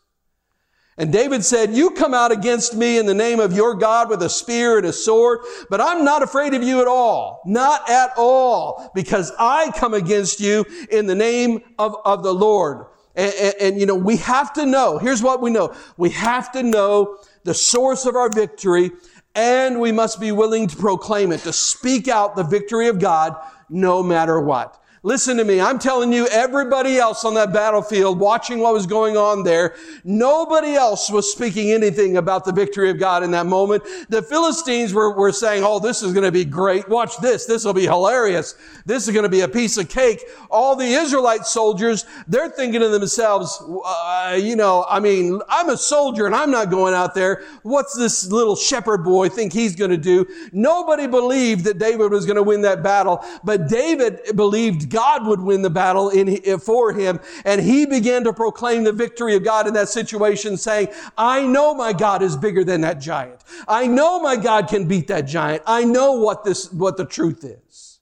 [0.95, 4.21] And David said, you come out against me in the name of your God with
[4.21, 5.39] a spear and a sword,
[5.71, 7.41] but I'm not afraid of you at all.
[7.47, 8.91] Not at all.
[8.93, 12.85] Because I come against you in the name of, of the Lord.
[13.15, 15.75] And, and, and, you know, we have to know, here's what we know.
[15.97, 18.91] We have to know the source of our victory
[19.37, 23.35] and we must be willing to proclaim it, to speak out the victory of God
[23.69, 24.83] no matter what.
[25.03, 25.61] Listen to me.
[25.61, 30.73] I'm telling you, everybody else on that battlefield watching what was going on there, nobody
[30.73, 33.83] else was speaking anything about the victory of God in that moment.
[34.09, 36.89] The Philistines were, were saying, Oh, this is going to be great.
[36.89, 37.45] Watch this.
[37.45, 38.55] This will be hilarious.
[38.87, 40.23] This is going to be a piece of cake.
[40.49, 45.77] All the Israelite soldiers, they're thinking to themselves, uh, you know, I mean, I'm a
[45.77, 47.43] soldier and I'm not going out there.
[47.61, 50.25] What's this little shepherd boy think he's going to do?
[50.51, 55.41] Nobody believed that David was going to win that battle, but David believed God would
[55.41, 57.19] win the battle in, for him.
[57.45, 61.73] And he began to proclaim the victory of God in that situation saying, I know
[61.73, 63.43] my God is bigger than that giant.
[63.67, 65.63] I know my God can beat that giant.
[65.65, 67.99] I know what this, what the truth is.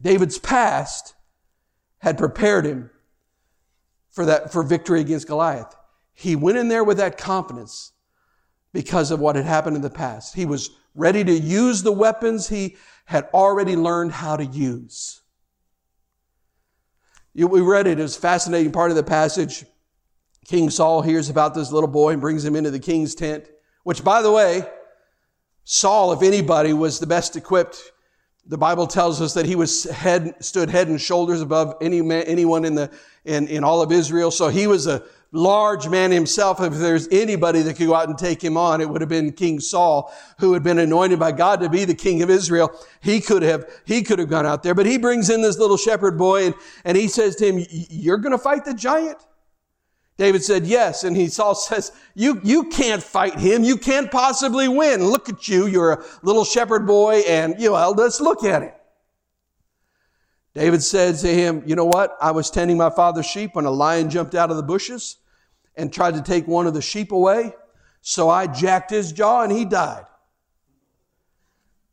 [0.00, 1.14] David's past
[1.98, 2.90] had prepared him
[4.10, 5.74] for that, for victory against Goliath.
[6.14, 7.92] He went in there with that confidence
[8.72, 10.34] because of what had happened in the past.
[10.34, 15.22] He was ready to use the weapons he had already learned how to use.
[17.46, 18.00] We read it.
[18.00, 19.64] It was a fascinating part of the passage.
[20.46, 23.48] King Saul hears about this little boy and brings him into the king's tent,
[23.84, 24.68] which, by the way,
[25.64, 27.92] Saul, if anybody, was the best equipped.
[28.46, 32.22] The Bible tells us that he was head, stood head and shoulders above any man,
[32.22, 32.90] anyone in the,
[33.24, 34.30] in, in all of Israel.
[34.30, 36.60] So he was a large man himself.
[36.60, 39.32] If there's anybody that could go out and take him on, it would have been
[39.32, 42.70] King Saul, who had been anointed by God to be the king of Israel.
[43.00, 45.76] He could have, he could have gone out there, but he brings in this little
[45.76, 49.18] shepherd boy and, and he says to him, you're going to fight the giant?
[50.16, 51.04] David said, yes.
[51.04, 53.62] And he Saul says, you, you can't fight him.
[53.62, 55.04] You can't possibly win.
[55.04, 55.66] Look at you.
[55.66, 58.74] You're a little shepherd boy and, you know, let's look at it.
[60.58, 62.16] David said to him, You know what?
[62.20, 65.18] I was tending my father's sheep when a lion jumped out of the bushes
[65.76, 67.54] and tried to take one of the sheep away.
[68.00, 70.04] So I jacked his jaw and he died.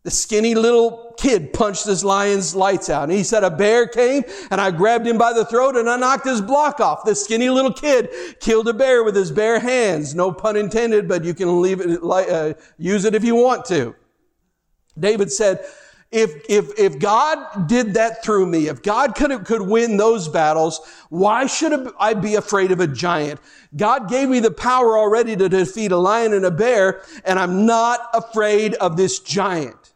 [0.02, 3.04] The skinny little kid punched this lion's lights out.
[3.04, 5.98] And he said, a bear came and I grabbed him by the throat and I
[5.98, 7.06] knocked his block off.
[7.06, 10.16] The skinny little kid killed a bear with his bare hands.
[10.16, 13.94] No pun intended, but you can leave it, uh, use it if you want to.
[14.98, 15.64] David said,
[16.16, 20.80] if, if, if God did that through me, if God could, could win those battles,
[21.10, 23.42] why should I be afraid of a giant?
[23.76, 27.66] God gave me the power already to defeat a lion and a bear, and I'm
[27.66, 29.92] not afraid of this giant.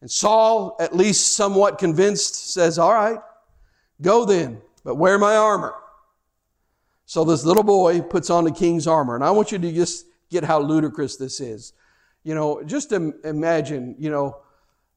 [0.00, 3.18] And Saul, at least somewhat convinced, says, all right,
[4.00, 5.74] go then, but wear my armor.
[7.06, 9.16] So this little boy puts on the king's armor.
[9.16, 11.72] And I want you to just get how ludicrous this is.
[12.22, 14.36] You know, just imagine, you know,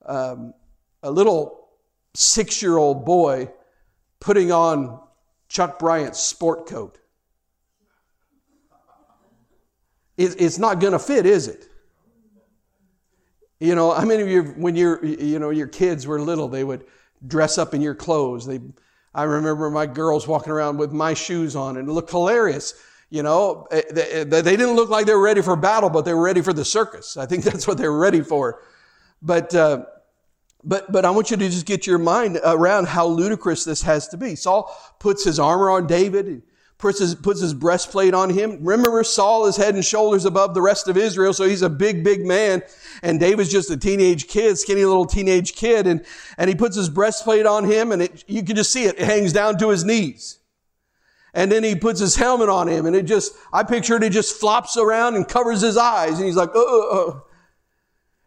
[0.06, 0.54] um,
[1.02, 1.70] a little
[2.13, 3.52] six year old boy
[4.20, 5.00] putting on
[5.50, 6.98] Chuck Bryant's sport coat.
[10.16, 11.68] it's not going to fit, is it?
[13.60, 16.63] You know, how many of you, when you're, you know, your kids were little, they
[16.63, 16.86] would
[17.26, 18.46] dress up in your clothes.
[18.46, 18.60] They,
[19.13, 22.74] I remember my girls walking around with my shoes on and it looked hilarious.
[23.10, 26.13] You know, eh, they, they didn't look like they were ready for battle, but they
[26.13, 27.16] were ready for the circus.
[27.16, 28.63] I think that's what they were ready for.
[29.24, 29.86] But, uh,
[30.64, 34.10] but, but I want you to just get your mind around how ludicrous this has
[34.10, 34.36] to be.
[34.36, 36.44] Saul puts his armor on David,
[36.78, 38.60] puts his, puts his breastplate on him.
[38.62, 42.04] Remember, Saul is head and shoulders above the rest of Israel, so he's a big,
[42.04, 42.62] big man.
[43.02, 45.88] And David's just a teenage kid, skinny little teenage kid.
[45.88, 46.06] And,
[46.38, 49.00] and he puts his breastplate on him, and it, you can just see it.
[49.00, 50.40] It hangs down to his knees.
[51.34, 54.38] And then he puts his helmet on him, and it just, I picture it, just
[54.38, 56.18] flops around and covers his eyes.
[56.18, 57.26] And he's like, oh,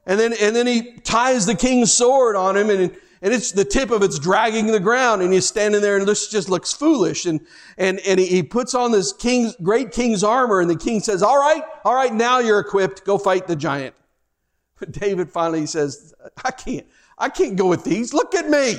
[0.06, 3.64] and then, and then he ties the king's sword on him and, and it's the
[3.64, 7.26] tip of it's dragging the ground and he's standing there and this just looks foolish.
[7.26, 7.40] And,
[7.76, 11.22] and, and he, he puts on this king's, great king's armor and the king says,
[11.22, 13.04] all right, all right, now you're equipped.
[13.04, 13.96] Go fight the giant.
[14.78, 16.14] But David finally says,
[16.44, 16.86] I can't,
[17.18, 18.14] I can't go with these.
[18.14, 18.76] Look at me.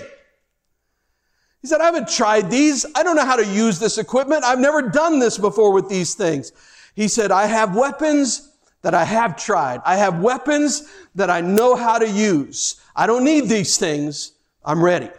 [1.61, 2.85] He said, I haven't tried these.
[2.95, 4.45] I don't know how to use this equipment.
[4.45, 6.53] I've never done this before with these things.
[6.95, 8.46] He said, I have weapons
[8.81, 9.81] that I have tried.
[9.85, 12.79] I have weapons that I know how to use.
[12.95, 14.33] I don't need these things.
[14.63, 15.09] I'm ready.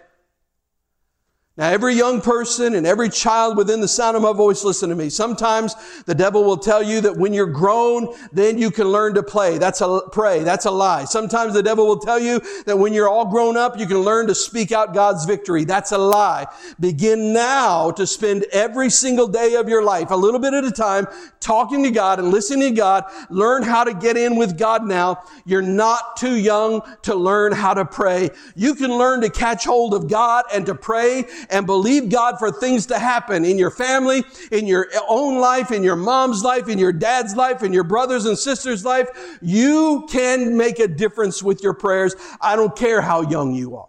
[1.59, 4.94] Now, every young person and every child within the sound of my voice, listen to
[4.94, 5.11] me.
[5.11, 9.25] Sometimes the devil will tell you that when you're grown, then you can learn to
[9.25, 9.59] play.
[9.59, 10.44] That's a pray.
[10.44, 11.05] That's a lie.
[11.05, 14.29] Sometimes the devil will tell you that when you're all grown up, you can learn
[14.29, 15.64] to speak out God's victory.
[15.64, 16.47] That's a lie.
[16.79, 20.71] Begin now to spend every single day of your life, a little bit at a
[20.71, 21.09] time,
[21.40, 23.05] talking to God and listening to God.
[23.31, 25.25] Learn how to get in with God now.
[25.44, 28.31] You're not too young to learn how to pray.
[28.55, 32.51] You can learn to catch hold of God and to pray and believe God for
[32.51, 36.79] things to happen in your family, in your own life, in your mom's life, in
[36.79, 39.09] your dad's life, in your brothers and sisters' life,
[39.41, 42.15] you can make a difference with your prayers.
[42.41, 43.89] I don't care how young you are.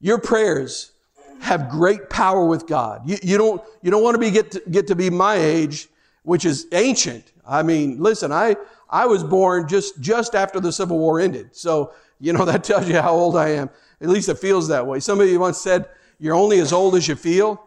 [0.00, 0.92] Your prayers
[1.40, 3.08] have great power with God.
[3.08, 5.88] You, you don't, you don't want to be, get to, get to be my age,
[6.22, 7.32] which is ancient.
[7.46, 8.56] I mean, listen, I,
[8.88, 11.54] I was born just, just after the Civil War ended.
[11.56, 13.70] So, you know, that tells you how old I am.
[14.00, 15.00] At least it feels that way.
[15.00, 15.86] Somebody once said,
[16.20, 17.66] you're only as old as you feel.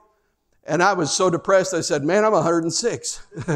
[0.66, 3.28] And I was so depressed, I said, Man, I'm 106.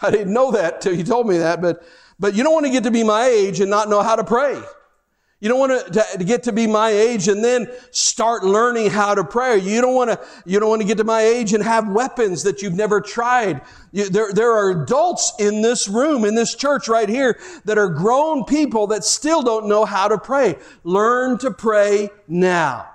[0.00, 1.84] I didn't know that till you told me that, but,
[2.18, 4.24] but you don't want to get to be my age and not know how to
[4.24, 4.60] pray.
[5.40, 9.14] You don't want to, to, get to be my age and then start learning how
[9.14, 9.58] to pray.
[9.58, 12.44] You don't want to, you don't want to get to my age and have weapons
[12.44, 13.60] that you've never tried.
[13.92, 17.90] You, there, there are adults in this room, in this church right here, that are
[17.90, 20.56] grown people that still don't know how to pray.
[20.82, 22.93] Learn to pray now.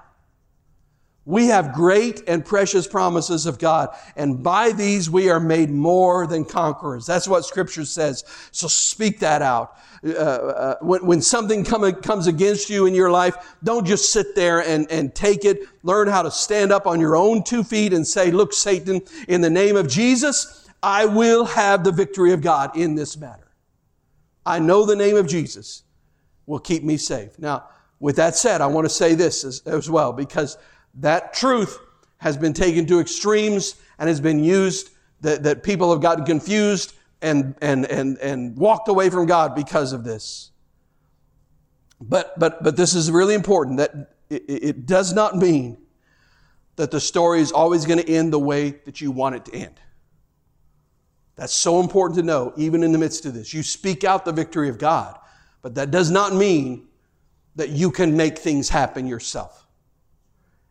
[1.30, 6.26] We have great and precious promises of God, and by these we are made more
[6.26, 7.06] than conquerors.
[7.06, 8.24] That's what Scripture says.
[8.50, 9.78] So speak that out.
[10.04, 14.34] Uh, uh, when, when, something come, comes against you in your life, don't just sit
[14.34, 15.60] there and, and take it.
[15.84, 19.42] Learn how to stand up on your own two feet and say, Look, Satan, in
[19.42, 23.52] the name of Jesus, I will have the victory of God in this matter.
[24.48, 25.84] I know the name of Jesus
[26.48, 27.38] will keep me safe.
[27.38, 27.66] Now,
[28.00, 30.58] with that said, I want to say this as, as well because
[30.96, 31.80] that truth
[32.18, 36.94] has been taken to extremes and has been used that, that people have gotten confused
[37.22, 40.52] and, and, and, and walked away from God because of this.
[42.02, 45.78] But, but, but this is really important that it, it does not mean
[46.78, 49.56] that the story is always going to end the way that you want it to
[49.56, 49.80] end.
[51.36, 53.54] That's so important to know, even in the midst of this.
[53.54, 55.18] You speak out the victory of God,
[55.62, 56.88] but that does not mean
[57.56, 59.68] that you can make things happen yourself.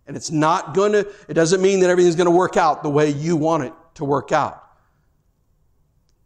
[0.08, 2.88] And it's not going to, it doesn't mean that everything's going to work out the
[2.88, 4.64] way you want it to work out.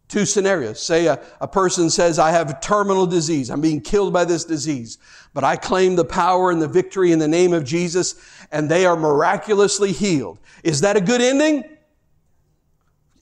[0.06, 0.80] Two scenarios.
[0.80, 3.50] Say a, a person says, I have a terminal disease.
[3.50, 4.98] I'm being killed by this disease.
[5.34, 8.14] But I claim the power and the victory in the name of Jesus,
[8.52, 10.38] and they are miraculously healed.
[10.62, 11.64] Is that a good ending?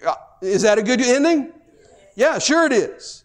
[0.07, 1.53] Uh, is that a good ending?
[2.17, 3.20] Yeah, sure it is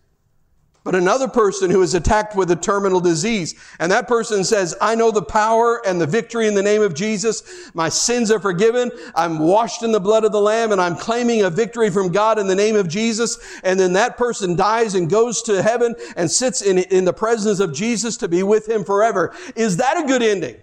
[0.86, 3.56] but another person who is attacked with a terminal disease.
[3.80, 6.94] And that person says, I know the power and the victory in the name of
[6.94, 7.72] Jesus.
[7.74, 8.92] My sins are forgiven.
[9.16, 12.38] I'm washed in the blood of the Lamb and I'm claiming a victory from God
[12.38, 13.60] in the name of Jesus.
[13.64, 17.60] And then that person dies and goes to heaven and sits in, in the presence
[17.60, 19.34] of Jesus to be with him forever.
[19.56, 20.58] Is that a good ending?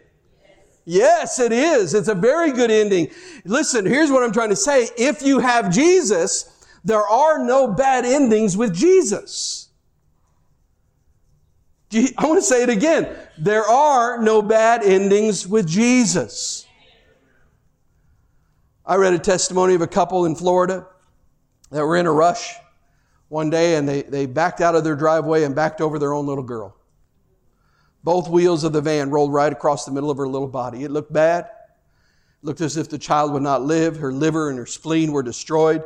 [0.85, 1.95] Yes, it is.
[1.95, 3.11] It's a very good ending.
[3.45, 4.89] Listen, here's what I'm trying to say.
[4.97, 9.71] If you have Jesus, there are no bad endings with Jesus.
[11.95, 13.09] I want to say it again.
[13.39, 16.67] There are no bad endings with Jesus.
[18.85, 20.87] I read a testimony of a couple in Florida
[21.71, 22.55] that were in a rush
[23.29, 26.27] one day and they, they backed out of their driveway and backed over their own
[26.27, 26.77] little girl.
[28.05, 30.85] Both wheels of the van rolled right across the middle of her little body.
[30.85, 31.45] It looked bad.
[31.45, 33.99] It looked as if the child would not live.
[33.99, 35.85] Her liver and her spleen were destroyed.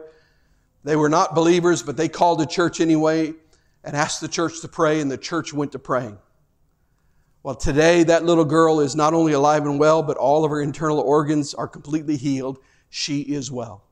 [0.83, 3.35] They were not believers, but they called the church anyway
[3.87, 6.19] and asked the church to pray, and the church went to praying.
[7.45, 10.61] Well, today that little girl is not only alive and well, but all of her
[10.61, 12.59] internal organs are completely healed.
[12.91, 13.85] She is well.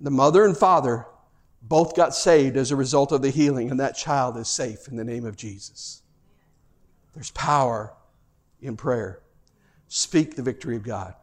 [0.00, 1.06] The mother and father
[1.60, 4.96] both got saved as a result of the healing, and that child is safe in
[4.96, 6.02] the name of Jesus.
[7.12, 7.92] There's power
[8.62, 9.20] in prayer.
[9.88, 11.14] Speak the victory of God.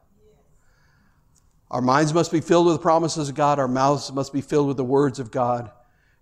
[1.71, 3.57] Our minds must be filled with the promises of God.
[3.59, 5.71] Our mouths must be filled with the words of God.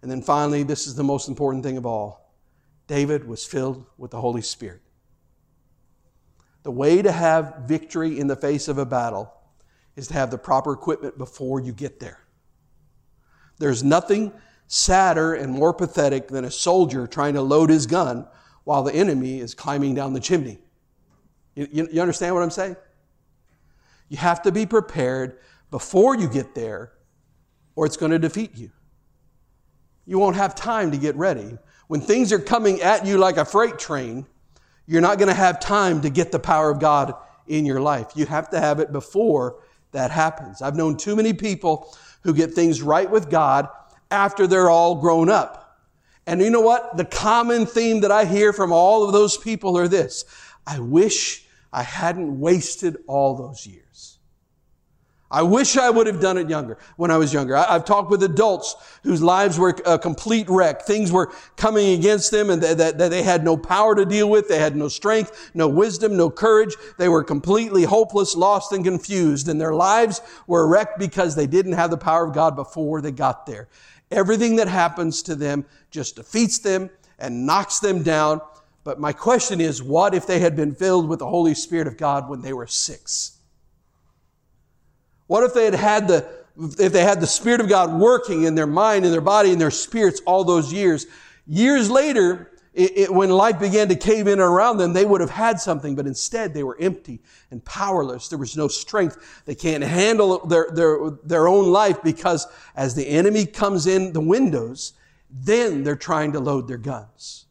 [0.06, 2.32] And then finally, this is the most important thing of all
[2.86, 4.82] David was filled with the Holy Spirit.
[6.62, 9.34] The way to have victory in the face of a battle
[9.95, 12.20] is to have the proper equipment before you get there.
[13.58, 14.32] There's nothing
[14.68, 18.28] sadder and more pathetic than a soldier trying to load his gun
[18.64, 20.60] while the enemy is climbing down the chimney.
[21.56, 22.76] You, you, understand what I'm saying?
[24.10, 25.39] You have to be prepared
[25.72, 26.91] before you get there,
[27.76, 28.70] or it's going to defeat you.
[30.06, 31.58] You won't have time to get ready.
[31.88, 34.26] When things are coming at you like a freight train,
[34.88, 37.14] you're not going to have time to get the power of God
[37.47, 38.12] in your life.
[38.16, 40.62] You have to have it before that happens.
[40.62, 43.68] I've known too many people who get things right with God
[44.12, 45.80] after they're all grown up.
[46.28, 46.97] And you know what?
[46.97, 50.26] The common theme that I hear from all of those people are this
[50.66, 53.85] I wish I hadn't wasted all those years.
[55.36, 57.58] I wish I would have done it younger when I was younger.
[57.58, 58.74] I, have talked with adults
[59.04, 60.84] whose lives were a complete wreck.
[60.84, 64.48] Things were coming against them and that, they had no power to deal with.
[64.48, 66.74] They had no strength, no wisdom, no courage.
[66.98, 69.50] They were completely hopeless, lost, and confused.
[69.50, 73.12] And their lives were wrecked because they didn't have the power of God before they
[73.12, 73.68] got there.
[74.12, 78.40] Everything that happens to them just defeats them and knocks them down.
[78.86, 81.98] But my question is, what if they had been filled with the Holy Spirit of
[81.98, 83.35] God when they were six?
[85.28, 86.28] What if they had had the,
[86.80, 89.60] if they had the Spirit of God working in their mind, in their body, in
[89.60, 91.08] their spirits all those years?
[91.48, 95.30] Years later, it, it, when life began to cave in around them, they would have
[95.30, 98.28] had something, but instead they were empty and powerless.
[98.28, 99.44] There was no strength.
[99.46, 102.46] They can't handle their, their, their own life because
[102.76, 104.94] as the enemy comes in the windows,
[105.30, 107.46] then they're trying to load their guns.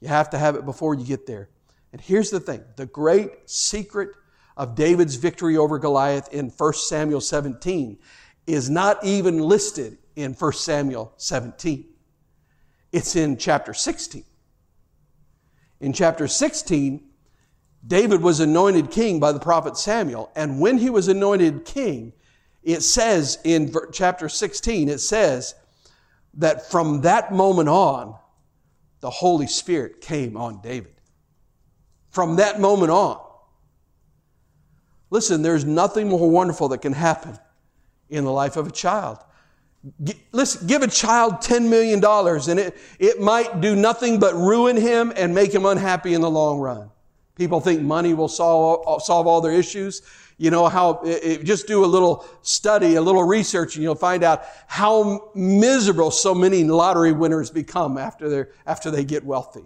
[0.00, 1.48] You have to have it before you get there.
[1.92, 4.10] And here's the thing the great secret
[4.56, 7.98] of David's victory over Goliath in 1 Samuel 17
[8.46, 11.86] is not even listed in 1 Samuel 17.
[12.92, 14.24] It's in chapter 16.
[15.80, 17.02] In chapter 16,
[17.86, 20.30] David was anointed king by the prophet Samuel.
[20.36, 22.12] And when he was anointed king,
[22.62, 25.54] it says in chapter 16, it says
[26.34, 28.16] that from that moment on,
[29.00, 30.94] the Holy Spirit came on David.
[32.10, 33.20] From that moment on.
[35.12, 37.38] Listen, there's nothing more wonderful that can happen
[38.08, 39.18] in the life of a child.
[40.32, 45.12] Listen, give a child $10 million and it, it might do nothing but ruin him
[45.14, 46.90] and make him unhappy in the long run.
[47.34, 50.00] People think money will solve, solve all their issues.
[50.38, 54.24] You know how, it, just do a little study, a little research, and you'll find
[54.24, 59.64] out how miserable so many lottery winners become after, after they get wealthy.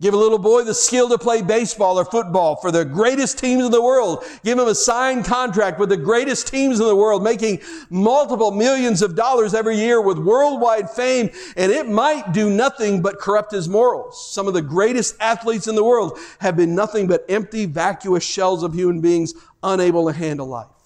[0.00, 3.66] Give a little boy the skill to play baseball or football for the greatest teams
[3.66, 4.24] in the world.
[4.42, 9.02] Give him a signed contract with the greatest teams in the world, making multiple millions
[9.02, 13.68] of dollars every year with worldwide fame, and it might do nothing but corrupt his
[13.68, 14.32] morals.
[14.32, 18.62] Some of the greatest athletes in the world have been nothing but empty, vacuous shells
[18.62, 20.79] of human beings unable to handle life.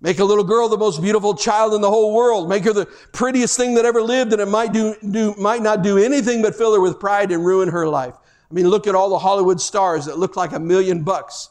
[0.00, 2.48] Make a little girl the most beautiful child in the whole world.
[2.48, 5.82] Make her the prettiest thing that ever lived, and it might do, do, might not
[5.82, 8.14] do anything but fill her with pride and ruin her life.
[8.48, 11.50] I mean, look at all the Hollywood stars that look like a million bucks.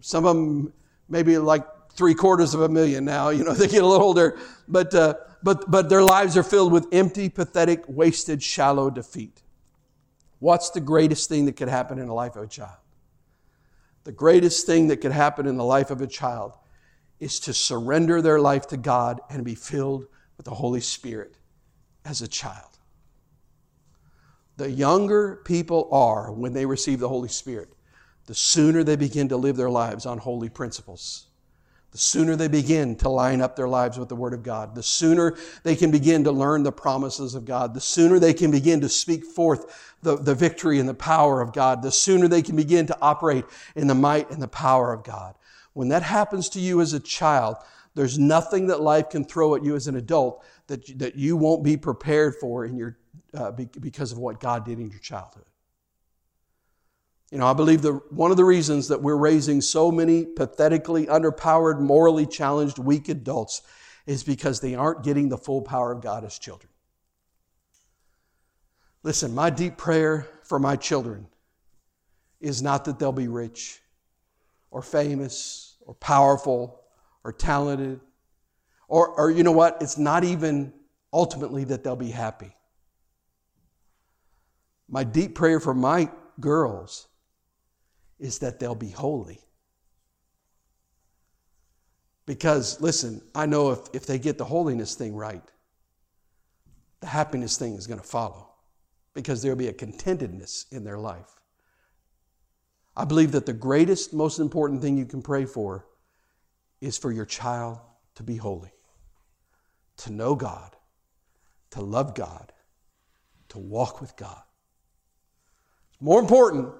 [0.00, 0.72] Some of them
[1.08, 3.28] maybe like three quarters of a million now.
[3.28, 6.72] You know, they get a little older, but uh, but but their lives are filled
[6.72, 9.42] with empty, pathetic, wasted, shallow defeat.
[10.38, 12.78] What's the greatest thing that could happen in the life of a child?
[14.04, 16.52] The greatest thing that could happen in the life of a child
[17.20, 20.06] is to surrender their life to God and be filled
[20.36, 21.36] with the Holy Spirit
[22.04, 22.78] as a child.
[24.56, 27.68] The younger people are when they receive the Holy Spirit,
[28.26, 31.26] the sooner they begin to live their lives on holy principles.
[31.92, 34.82] The sooner they begin to line up their lives with the Word of God, the
[34.82, 38.80] sooner they can begin to learn the promises of God, the sooner they can begin
[38.82, 42.56] to speak forth the, the victory and the power of God, the sooner they can
[42.56, 43.44] begin to operate
[43.76, 45.36] in the might and the power of God.
[45.76, 47.56] When that happens to you as a child,
[47.94, 51.62] there's nothing that life can throw at you as an adult that, that you won't
[51.62, 52.96] be prepared for in your,
[53.34, 55.44] uh, because of what God did in your childhood.
[57.30, 61.08] You know, I believe that one of the reasons that we're raising so many pathetically
[61.08, 63.60] underpowered, morally challenged, weak adults
[64.06, 66.72] is because they aren't getting the full power of God as children.
[69.02, 71.26] Listen, my deep prayer for my children
[72.40, 73.82] is not that they'll be rich
[74.70, 76.80] or famous or powerful
[77.24, 78.00] or talented.
[78.88, 79.78] Or, or you know what?
[79.80, 80.72] It's not even
[81.12, 82.52] ultimately that they'll be happy.
[84.88, 87.08] My deep prayer for my girls
[88.18, 89.40] is that they'll be holy.
[92.26, 95.42] Because, listen, I know if, if they get the holiness thing right,
[97.00, 98.48] the happiness thing is going to follow
[99.14, 101.40] because there'll be a contentedness in their life.
[102.96, 105.86] I believe that the greatest, most important thing you can pray for
[106.80, 107.78] is for your child
[108.14, 108.72] to be holy,
[109.98, 110.74] to know God,
[111.70, 112.52] to love God,
[113.50, 114.40] to walk with God.
[115.92, 116.72] It's more important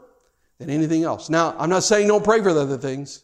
[0.59, 1.29] than anything else.
[1.29, 3.23] Now, I'm not saying don't pray for the other things,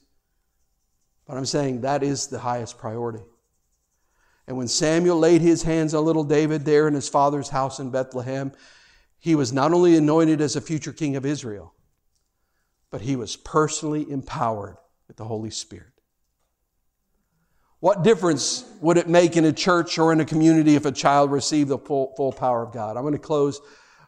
[1.27, 3.25] but I'm saying that is the highest priority.
[4.47, 7.91] And when Samuel laid his hands on little David there in his father's house in
[7.91, 8.53] Bethlehem,
[9.19, 11.75] he was not only anointed as a future king of Israel,
[12.93, 14.77] but he was personally empowered
[15.09, 15.87] with the Holy Spirit.
[17.81, 21.33] What difference would it make in a church or in a community if a child
[21.33, 22.97] received the full, full power of God?
[22.97, 23.61] I'm going to close.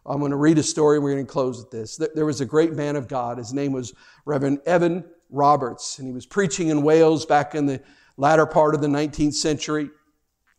[0.07, 2.01] I'm going to read a story and we're going to close with this.
[2.15, 3.39] There was a great man of God.
[3.39, 3.95] His name was
[4.27, 7.83] Reverend Evan Roberts, and he was preaching in Wales back in the
[8.17, 9.89] latter part of the 19th century.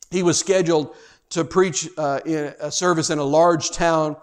[0.09, 0.95] He was scheduled
[1.29, 4.17] to preach uh, in a service in a large town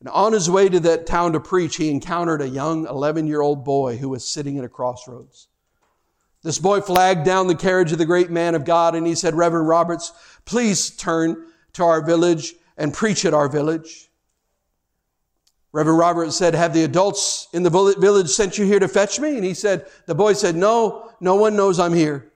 [0.00, 3.40] and on his way to that town to preach, he encountered a young 11 year
[3.40, 5.48] old boy who was sitting at a crossroads.
[6.42, 9.34] This boy flagged down the carriage of the great man of God and he said,
[9.34, 10.12] Reverend Roberts,
[10.44, 14.10] please turn to our village and preach at our village.
[15.72, 19.36] Reverend Roberts said, Have the adults in the village sent you here to fetch me?
[19.36, 22.30] And he said, The boy said, No, no one knows I'm here.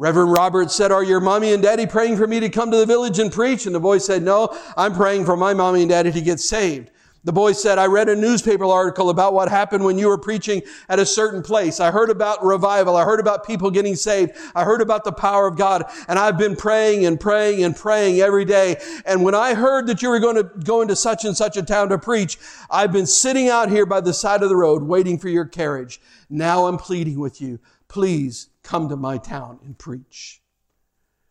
[0.00, 2.86] Reverend Robert said, Are your mommy and daddy praying for me to come to the
[2.86, 3.66] village and preach?
[3.66, 6.90] And the boy said, No, I'm praying for my mommy and daddy to get saved.
[7.24, 10.62] The boy said, I read a newspaper article about what happened when you were preaching
[10.88, 11.80] at a certain place.
[11.80, 12.96] I heard about revival.
[12.96, 14.32] I heard about people getting saved.
[14.54, 15.84] I heard about the power of God.
[16.08, 18.76] And I've been praying and praying and praying every day.
[19.04, 21.62] And when I heard that you were going to go into such and such a
[21.62, 22.38] town to preach,
[22.70, 26.00] I've been sitting out here by the side of the road waiting for your carriage.
[26.30, 27.58] Now I'm pleading with you.
[27.86, 30.40] Please come to my town and preach.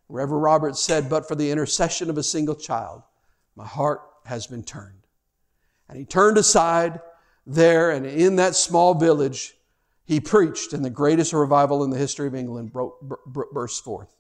[0.08, 3.04] Reverend Roberts said, but for the intercession of a single child,
[3.56, 5.06] my heart has been turned.
[5.88, 7.00] And he turned aside
[7.46, 9.56] there, and in that small village,
[10.06, 13.00] he preached, and the greatest revival in the history of England broke,
[13.52, 14.16] burst forth.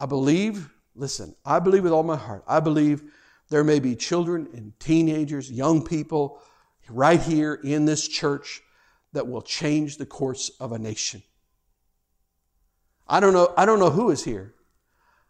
[0.00, 3.02] I believe, listen, I believe with all my heart, I believe
[3.50, 6.40] there may be children and teenagers, young people
[6.88, 8.62] right here in this church
[9.12, 11.22] that will change the course of a nation.
[13.06, 14.54] I don't know, I don't know who is here.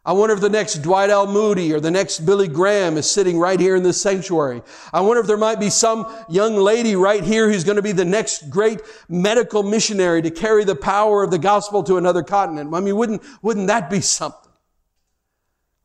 [0.07, 1.27] I wonder if the next Dwight L.
[1.27, 4.63] Moody or the next Billy Graham is sitting right here in this sanctuary.
[4.93, 7.93] I wonder if there might be some young lady right here who's going to be
[7.93, 12.75] the next great medical missionary to carry the power of the gospel to another continent.
[12.75, 14.53] I mean, wouldn't, wouldn't that be something?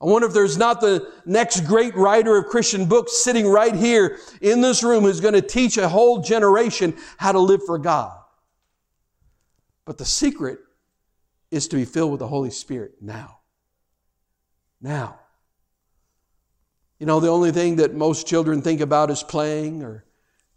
[0.01, 4.17] I wonder if there's not the next great writer of Christian books sitting right here
[4.41, 8.17] in this room who's going to teach a whole generation how to live for God.
[9.85, 10.59] But the secret
[11.51, 13.39] is to be filled with the Holy Spirit now
[14.81, 15.19] now.
[16.99, 20.05] You know, the only thing that most children think about is playing or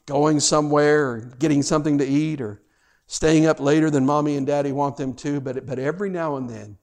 [0.06, 2.60] going somewhere or getting something to eat or
[3.06, 5.40] staying up later than mommy and daddy want them to.
[5.40, 6.78] But, but every now and then,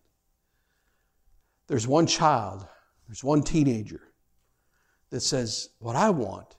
[1.67, 2.65] there's one child,
[3.07, 4.01] there's one teenager
[5.09, 6.55] that says, What I want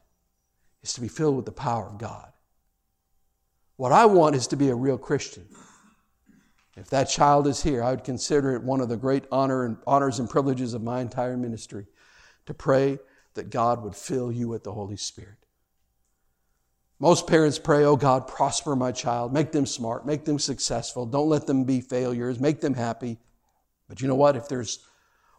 [0.82, 2.30] is to be filled with the power of God.
[3.76, 5.46] What I want is to be a real Christian.
[6.76, 9.76] If that child is here, I would consider it one of the great honor and
[9.86, 11.86] honors and privileges of my entire ministry
[12.46, 12.98] to pray
[13.34, 15.36] that God would fill you with the Holy Spirit.
[16.98, 21.28] Most parents pray, Oh God, prosper my child, make them smart, make them successful, don't
[21.28, 23.18] let them be failures, make them happy.
[23.88, 24.36] But you know what?
[24.36, 24.80] If there's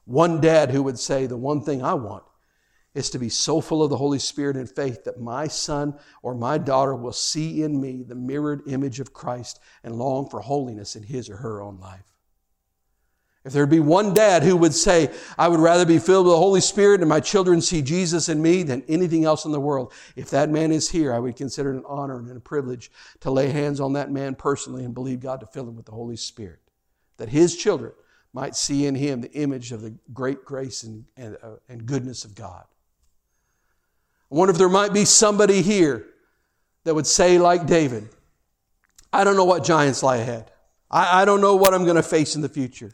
[0.06, 2.24] one dad who would say, The one thing I want
[2.94, 6.36] is to be so full of the Holy Spirit and faith that my son or
[6.36, 10.96] my daughter will see in me the mirrored image of Christ and long for holiness
[10.96, 12.12] in his or her own life.
[13.44, 16.38] If there'd be one dad who would say, I would rather be filled with the
[16.38, 19.94] Holy Spirit and my children see Jesus in me than anything else in the world,
[20.16, 23.32] if that man is here, I would consider it an honor and a privilege to
[23.32, 26.18] lay hands on that man personally and believe God to fill him with the Holy
[26.18, 26.60] Spirit.
[27.18, 27.94] That his children
[28.32, 32.24] might see in him the image of the great grace and, and, uh, and goodness
[32.26, 32.66] of God.
[34.32, 36.06] I wonder if there might be somebody here
[36.86, 38.10] that would say, like David,
[39.12, 40.52] I don't know what giants lie ahead.
[40.90, 42.94] I, I don't know what I'm going to face in the future.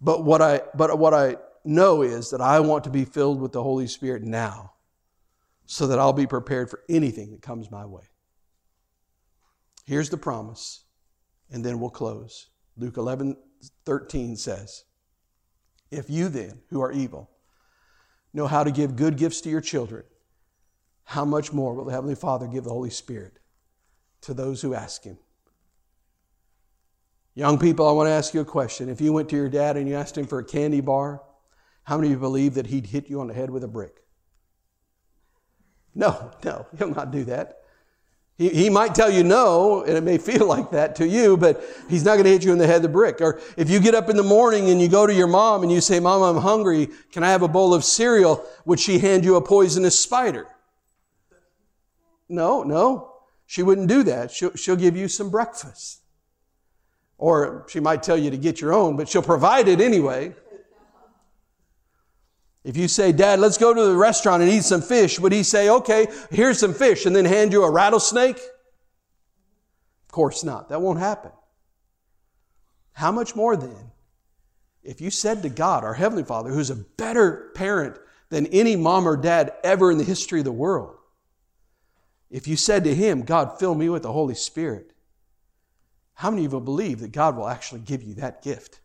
[0.00, 3.52] But what, I, but what I know is that I want to be filled with
[3.52, 4.74] the Holy Spirit now
[5.64, 8.04] so that I'll be prepared for anything that comes my way.
[9.86, 10.84] Here's the promise,
[11.50, 12.48] and then we'll close.
[12.76, 13.36] Luke 11
[13.84, 14.84] 13 says,
[15.90, 17.30] If you then, who are evil,
[18.34, 20.04] know how to give good gifts to your children,
[21.06, 23.38] how much more will the Heavenly Father give the Holy Spirit
[24.22, 25.18] to those who ask Him?
[27.36, 28.88] Young people, I want to ask you a question.
[28.88, 31.22] If you went to your dad and you asked him for a candy bar,
[31.84, 34.02] how many of you believe that he'd hit you on the head with a brick?
[35.94, 37.58] No, no, he'll not do that.
[38.38, 41.62] He, he might tell you no, and it may feel like that to you, but
[41.90, 43.20] he's not going to hit you in the head with a brick.
[43.20, 45.70] Or if you get up in the morning and you go to your mom and
[45.70, 46.88] you say, Mom, I'm hungry.
[47.12, 48.44] Can I have a bowl of cereal?
[48.64, 50.48] Would she hand you a poisonous spider?
[52.28, 53.12] No, no.
[53.46, 54.30] She wouldn't do that.
[54.30, 56.02] She'll, she'll give you some breakfast.
[57.18, 60.34] Or she might tell you to get your own, but she'll provide it anyway.
[62.64, 65.44] If you say, Dad, let's go to the restaurant and eat some fish, would he
[65.44, 68.38] say, okay, here's some fish, and then hand you a rattlesnake?
[68.38, 70.68] Of course not.
[70.68, 71.30] That won't happen.
[72.92, 73.92] How much more then,
[74.82, 77.98] if you said to God, our Heavenly Father, who's a better parent
[78.30, 80.95] than any mom or dad ever in the history of the world,
[82.30, 84.92] if you said to him, God, fill me with the Holy Spirit,
[86.14, 88.80] how many of you believe that God will actually give you that gift?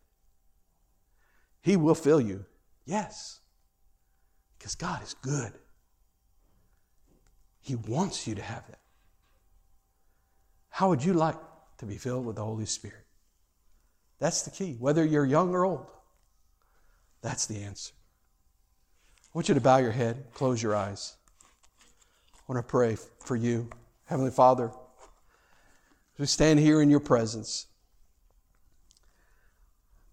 [1.61, 2.45] He will fill you.
[2.85, 3.39] Yes.
[4.57, 5.53] Because God is good.
[7.61, 8.79] He wants you to have that.
[10.69, 11.37] How would you like
[11.77, 13.05] to be filled with the Holy Spirit?
[14.19, 14.75] That's the key.
[14.79, 15.91] Whether you're young or old,
[17.21, 17.93] that's the answer.
[19.23, 21.15] I want you to bow your head, close your eyes.
[22.51, 23.69] I want to pray for you.
[24.07, 27.67] Heavenly Father, as we stand here in your presence,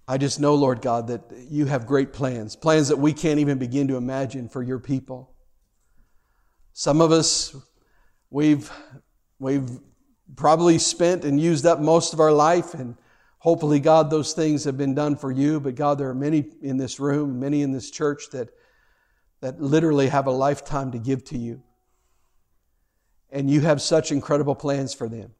[0.07, 3.59] I just know, Lord God, that you have great plans, plans that we can't even
[3.59, 5.35] begin to imagine for your people.
[6.75, 7.57] Some of us,
[8.31, 8.71] we've,
[9.41, 9.69] we've
[10.37, 12.95] probably spent and used up most of our life, and
[13.39, 15.59] hopefully, God, those things have been done for you.
[15.59, 18.51] But God, there are many in this room, many in this church that,
[19.41, 21.65] that literally have a lifetime to give to you.
[23.31, 25.33] And you have such incredible plans for them.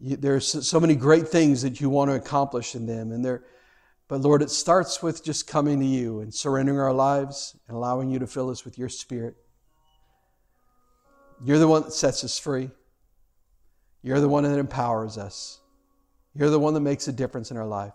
[0.00, 3.44] You, there's so many great things that you want to accomplish in them, and they're
[4.08, 8.08] but Lord, it starts with just coming to you and surrendering our lives and allowing
[8.08, 9.36] you to fill us with your spirit.
[11.44, 12.70] You're the one that sets us free.
[14.02, 15.60] You're the one that empowers us.
[16.34, 17.92] You're the one that makes a difference in our life.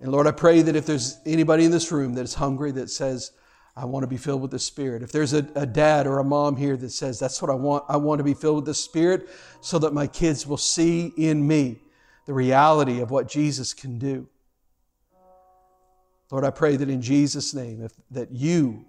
[0.00, 2.90] And Lord, I pray that if there's anybody in this room that is hungry that
[2.90, 3.32] says,
[3.74, 5.02] I want to be filled with the Spirit.
[5.02, 7.84] If there's a, a, dad or a mom here that says, That's what I want,
[7.88, 9.28] I want to be filled with the Spirit
[9.60, 11.80] so that my kids will see in me
[12.26, 14.28] the reality of what Jesus can do.
[16.30, 18.84] Lord, I pray that in Jesus' name, if, that you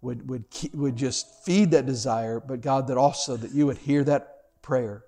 [0.00, 0.44] would, would,
[0.74, 5.04] would just feed that desire, but God, that also that you would hear that prayer.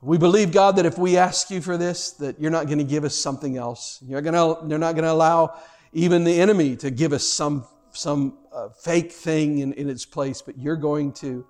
[0.00, 2.84] We believe, God, that if we ask you for this, that you're not going to
[2.84, 3.98] give us something else.
[4.06, 5.58] You're, gonna, you're not going to allow
[5.92, 10.42] even the enemy to give us some, some uh, fake thing in, in its place,
[10.42, 11.46] but you're going to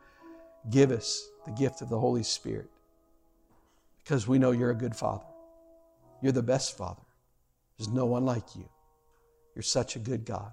[0.71, 2.69] give us the gift of the Holy Spirit
[4.03, 5.25] because we know you're a good father.
[6.23, 7.03] You're the best father.
[7.77, 8.69] There's no one like you.
[9.55, 10.53] You're such a good God.